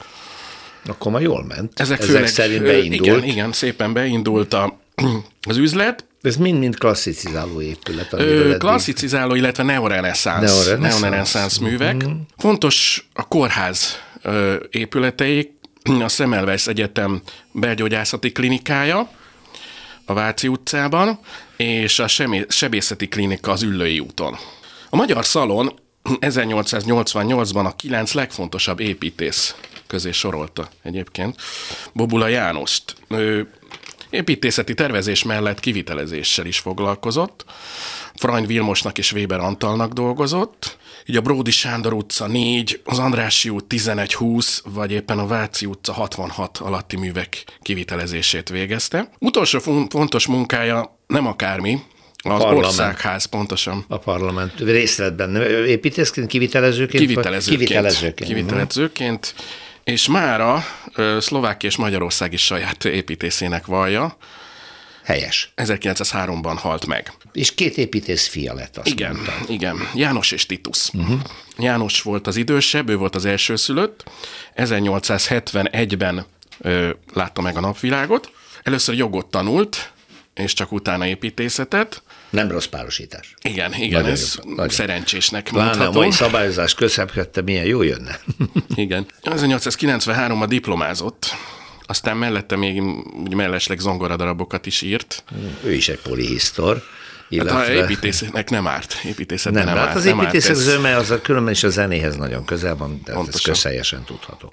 [0.87, 1.81] Akkor már jól ment.
[1.81, 3.07] Ezek, Ezek főleg, szerint beindult.
[3.07, 4.79] Igen, igen, szépen beindult a,
[5.49, 6.05] az üzlet.
[6.23, 8.13] Ez mind-mind klasszicizáló épület.
[8.13, 12.07] Ö, klasszicizáló, illetve neoreneszánsz, neoreneszánsz művek.
[12.07, 12.11] Mm.
[12.37, 15.55] Fontos a kórház ö, épületei,
[16.03, 17.23] a Semmelweis Egyetem
[17.53, 19.11] belgyógyászati klinikája
[20.05, 21.19] a Váci utcában,
[21.57, 22.07] és a
[22.49, 24.37] sebészeti klinika az Üllői úton.
[24.91, 25.73] A Magyar Szalon
[26.21, 29.55] 1888-ban a kilenc legfontosabb építész
[29.87, 31.41] közé sorolta egyébként.
[31.93, 32.97] Bobula Jánost.
[33.09, 33.51] Ő
[34.11, 37.45] építészeti tervezés mellett kivitelezéssel is foglalkozott.
[38.15, 40.77] Frany Vilmosnak és Weber Antalnak dolgozott,
[41.07, 45.93] így a Bródi Sándor utca 4, az Andrássy út 11-20, vagy éppen a Váci utca
[45.93, 49.11] 66 alatti művek kivitelezését végezte.
[49.19, 49.59] Utolsó
[49.89, 51.81] fontos munkája nem akármi,
[52.33, 52.67] az parlament.
[52.67, 53.85] országház, pontosan.
[53.89, 55.65] A parlament részt vett benne.
[55.67, 57.07] Építészként, kivitelezőként?
[57.07, 57.59] Kivitelezőként.
[57.59, 58.29] Kivitelezőként.
[58.31, 59.35] Kivitelezőként.
[59.85, 60.65] És mára
[61.19, 64.17] Szlovákia és Magyarország is saját építészének vallja.
[65.05, 65.53] Helyes.
[65.57, 67.13] 1903-ban halt meg.
[67.33, 69.35] És két építész fia lett, azt Igen, mondtad.
[69.51, 69.89] igen.
[69.95, 70.89] János és Titus.
[70.93, 71.21] Uh-huh.
[71.59, 74.05] János volt az idősebb, ő volt az első szülött.
[74.57, 76.27] 1871-ben
[76.59, 78.31] ö, látta meg a napvilágot.
[78.63, 79.93] Először jogot tanult,
[80.35, 82.03] és csak utána építészetet.
[82.31, 83.35] Nem rossz párosítás.
[83.43, 85.99] Igen, igen, nagyon ez jó, szerencsésnek Pláne mondható.
[85.99, 88.21] a mai szabályozás közepette milyen jó jönne.
[88.75, 89.07] igen.
[89.23, 91.35] 1893-ban diplomázott,
[91.87, 92.83] aztán mellette még
[93.35, 95.25] mellesleg zongoradarabokat is írt.
[95.65, 96.83] Ő is egy polihisztor.
[97.29, 97.55] Illetve...
[97.55, 98.97] Hát a építésznek nem árt.
[99.05, 99.97] Építészetben nem, nem hát árt.
[99.97, 104.05] Az építészet zöme az a, különben is a zenéhez nagyon közel van, de ez közhelyesen
[104.05, 104.53] tudható.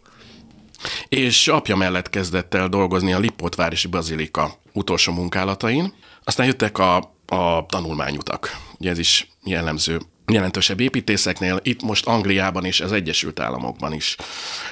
[1.09, 5.93] És apja mellett kezdett el dolgozni a Lipótvárosi Bazilika utolsó munkálatain.
[6.23, 8.57] Aztán jöttek a, a tanulmányutak.
[8.79, 9.99] Ugye ez is jellemző
[10.31, 14.15] jelentősebb építészeknél, itt most Angliában és az Egyesült Államokban is,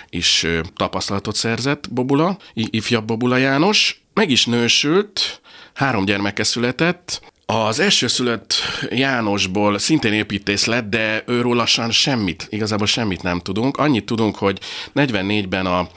[0.09, 0.45] is
[0.75, 4.01] tapasztalatot szerzett Bobula, ifjabb Bobula János.
[4.13, 5.41] Meg is nősült,
[5.73, 8.53] három gyermeke született, az elsőszülött
[8.89, 13.77] Jánosból szintén építész lett, de őről lassan semmit, igazából semmit nem tudunk.
[13.77, 14.59] Annyit tudunk, hogy
[14.95, 15.87] 44-ben a,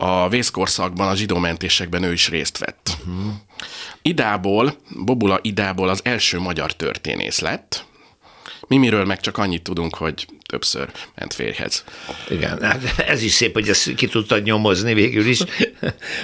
[0.00, 2.96] a vészkorszakban, a zsidómentésekben ő is részt vett.
[3.00, 3.32] Uh-huh.
[4.02, 7.84] Idából, Bobula Idából az első magyar történész lett,
[8.66, 11.84] mi miről meg csak annyit tudunk, hogy többször ment férjhez.
[12.28, 15.40] Igen, hát ez is szép, hogy ezt ki tudtad nyomozni végül is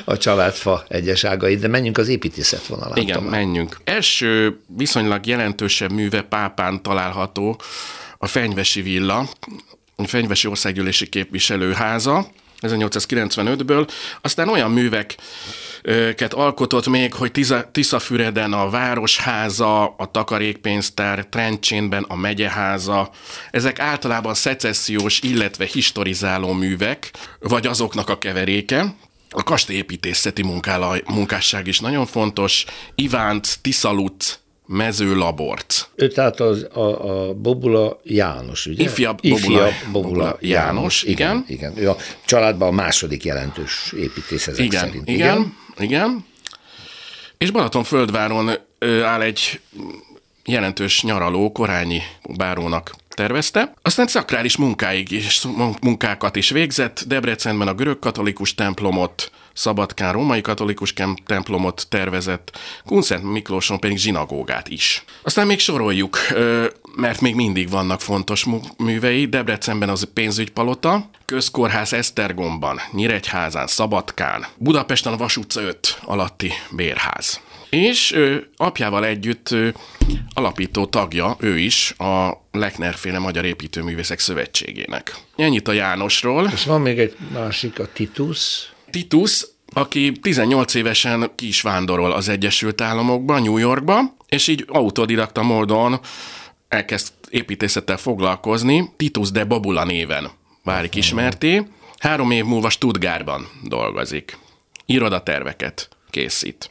[0.04, 2.96] a családfa egyes ágait, de menjünk az építészet vonalán.
[2.96, 3.30] Igen, tovább.
[3.30, 3.80] menjünk.
[3.84, 7.60] Első viszonylag jelentősebb műve Pápán található
[8.18, 9.28] a Fenyvesi villa,
[9.96, 12.30] a Fenyvesi Országgyűlési Képviselőháza,
[12.64, 13.88] 1895-ből,
[14.20, 15.16] aztán olyan művek
[16.14, 17.30] ket alkotott még, hogy
[17.72, 23.10] Tiszafüreden a Városháza, a Takarékpénztár, Trencsénben a Megyeháza.
[23.50, 27.10] Ezek általában szecessziós, illetve historizáló művek,
[27.40, 28.94] vagy azoknak a keveréke.
[29.30, 30.44] A kastélyépítészeti
[31.06, 32.64] munkásság is nagyon fontos.
[32.94, 35.88] Ivánt, Tiszalut, mezőlabort.
[35.94, 38.82] Ő tehát az, a, a Bobula János, ugye?
[38.82, 41.44] Ifjabb Bobula, Ifjabb Bobula, Bobula János, János, igen.
[41.48, 41.84] Igen, igen.
[41.84, 45.08] Ő a családban a második jelentős építész ezek igen, szerint.
[45.08, 45.54] Igen, igen.
[45.78, 46.24] Igen.
[47.38, 48.50] És Balatonföldváron
[49.04, 49.60] áll egy
[50.44, 52.02] jelentős nyaraló, korányi
[52.36, 53.74] bárónak tervezte.
[53.82, 55.46] Aztán szakrális munkáig is,
[55.80, 57.04] munkákat is végzett.
[57.06, 60.94] Debrecenben a görög katolikus templomot, Szabadkán római katolikus
[61.26, 65.04] templomot tervezett, Kunszent Miklóson pedig zsinagógát is.
[65.22, 66.18] Aztán még soroljuk,
[66.96, 68.46] mert még mindig vannak fontos
[68.78, 69.26] művei.
[69.26, 77.40] Debrecenben az pénzügypalota, Közkórház Esztergomban, Nyíregyházán, Szabadkán, Budapesten a Vas utca 5 alatti bérház.
[77.70, 79.74] És ő, apjával együtt ő,
[80.34, 85.16] alapító tagja, ő is, a Lechner-féle Magyar Építőművészek Szövetségének.
[85.36, 86.50] Ennyit a Jánosról.
[86.52, 88.72] És van még egy másik, a Titus.
[88.94, 95.42] Titus, aki 18 évesen ki is vándorol az Egyesült Államokba, New Yorkba, és így autodidakta
[95.42, 96.00] módon
[96.68, 100.30] elkezd építészettel foglalkozni, Titus de Babula néven
[100.64, 101.66] válik ismerté.
[101.98, 104.38] Három év múlva Stuttgartban dolgozik.
[104.86, 106.70] Irodaterveket készít.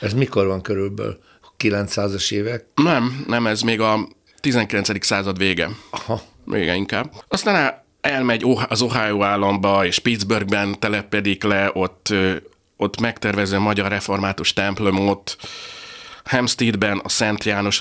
[0.00, 1.18] Ez mikor van körülbelül?
[1.58, 2.64] 900-as évek?
[2.74, 4.08] Nem, nem, ez még a
[4.40, 5.04] 19.
[5.04, 5.70] század vége.
[5.90, 6.22] Aha.
[6.44, 7.12] Vége inkább.
[7.28, 12.14] Aztán elmegy az Ohio államba, és Pittsburghben telepedik le, ott,
[12.76, 15.36] ott megtervező magyar református templomot,
[16.24, 17.80] Hempsteadben a Szent János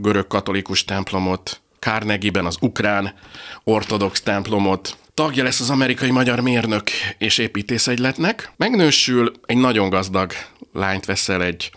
[0.00, 3.14] görög katolikus templomot, Carnegie-ben az ukrán
[3.64, 10.32] ortodox templomot, tagja lesz az amerikai magyar mérnök és építészegyletnek, megnősül, egy nagyon gazdag
[10.72, 11.70] lányt veszel egy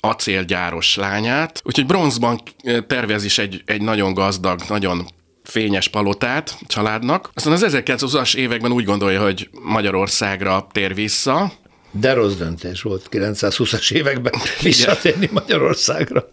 [0.00, 2.40] acélgyáros lányát, úgyhogy bronzban
[2.86, 5.06] tervez is egy, egy nagyon gazdag, nagyon
[5.50, 7.30] fényes palotát családnak.
[7.34, 11.52] Aztán az 1920-as években úgy gondolja, hogy Magyarországra tér vissza,
[11.90, 14.32] de rossz döntés volt 920-as években
[14.62, 16.32] visszatérni Magyarországra.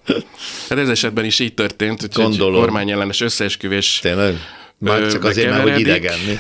[0.70, 2.59] Hát ez esetben is így történt, hogy Gondolom.
[2.59, 4.36] kormányellenes összeesküvés Tényleg?
[4.78, 6.39] Már csak azért, mert hogy idegen, mi?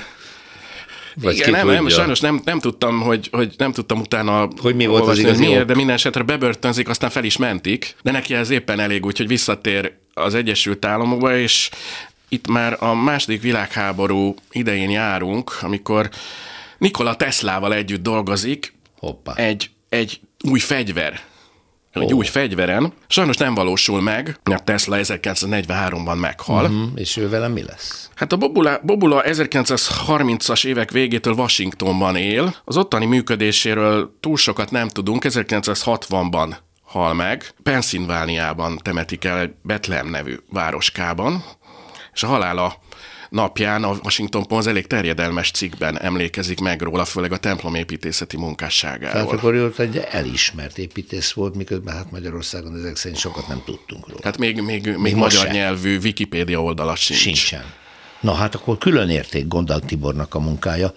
[1.21, 4.85] Vagy Igen, nem, nem, sajnos nem, nem tudtam, hogy, hogy nem tudtam utána hogy mi
[4.85, 8.33] volt olvasni, az igazi miért, de minden esetre bebörtönzik, aztán fel is mentik, de neki
[8.33, 11.69] ez éppen elég úgy, hogy visszatér az Egyesült Államokba, és
[12.35, 16.09] itt már a második világháború idején járunk, amikor
[16.77, 19.33] Nikola Teslával együtt dolgozik Hoppá.
[19.33, 20.19] egy, egy
[20.49, 21.21] új fegyver
[22.01, 22.93] egy új fegyveren.
[23.07, 26.63] Sajnos nem valósul meg, mert Tesla 1943-ban meghal.
[26.63, 26.89] Uh-huh.
[26.95, 28.09] És ő velem mi lesz?
[28.15, 32.55] Hát a Bobula, Bobula 1930-as évek végétől Washingtonban él.
[32.65, 35.23] Az ottani működéséről túl sokat nem tudunk.
[35.27, 37.53] 1960-ban hal meg.
[37.63, 41.43] Pennsylvániában temetik el egy Bethlehem nevű városkában,
[42.15, 42.79] és a halála
[43.29, 49.53] napján a Washington Post elég terjedelmes cikkben emlékezik meg róla, főleg a templomépítészeti munkásságáról.
[49.53, 54.19] Ő ott egy elismert építész volt, miközben hát Magyarországon ezek szerint sokat nem tudtunk róla.
[54.19, 55.51] Tehát még, még, még, még magyar se.
[55.51, 57.19] nyelvű Wikipédia oldala sincs.
[57.19, 57.73] Sincsen.
[58.19, 60.93] Na hát akkor külön érték Gondal Tibornak a munkája,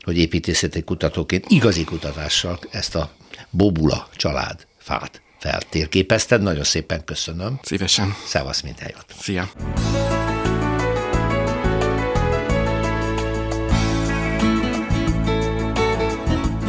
[0.00, 3.10] hogy építészeti kutatóként igazi kutatással ezt a
[3.50, 6.42] Bobula család fát feltérképezted.
[6.42, 7.60] Nagyon szépen köszönöm.
[7.62, 8.14] Szívesen.
[8.26, 9.14] Szevasz, mint eljött.
[9.20, 9.50] Szia.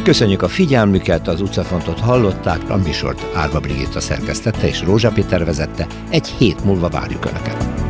[0.04, 5.86] Köszönjük a figyelmüket, az utcafontot hallották, a műsort Árva Brigitta szerkesztette és Rózsa Péter vezette.
[6.10, 7.83] Egy hét múlva várjuk Önöket.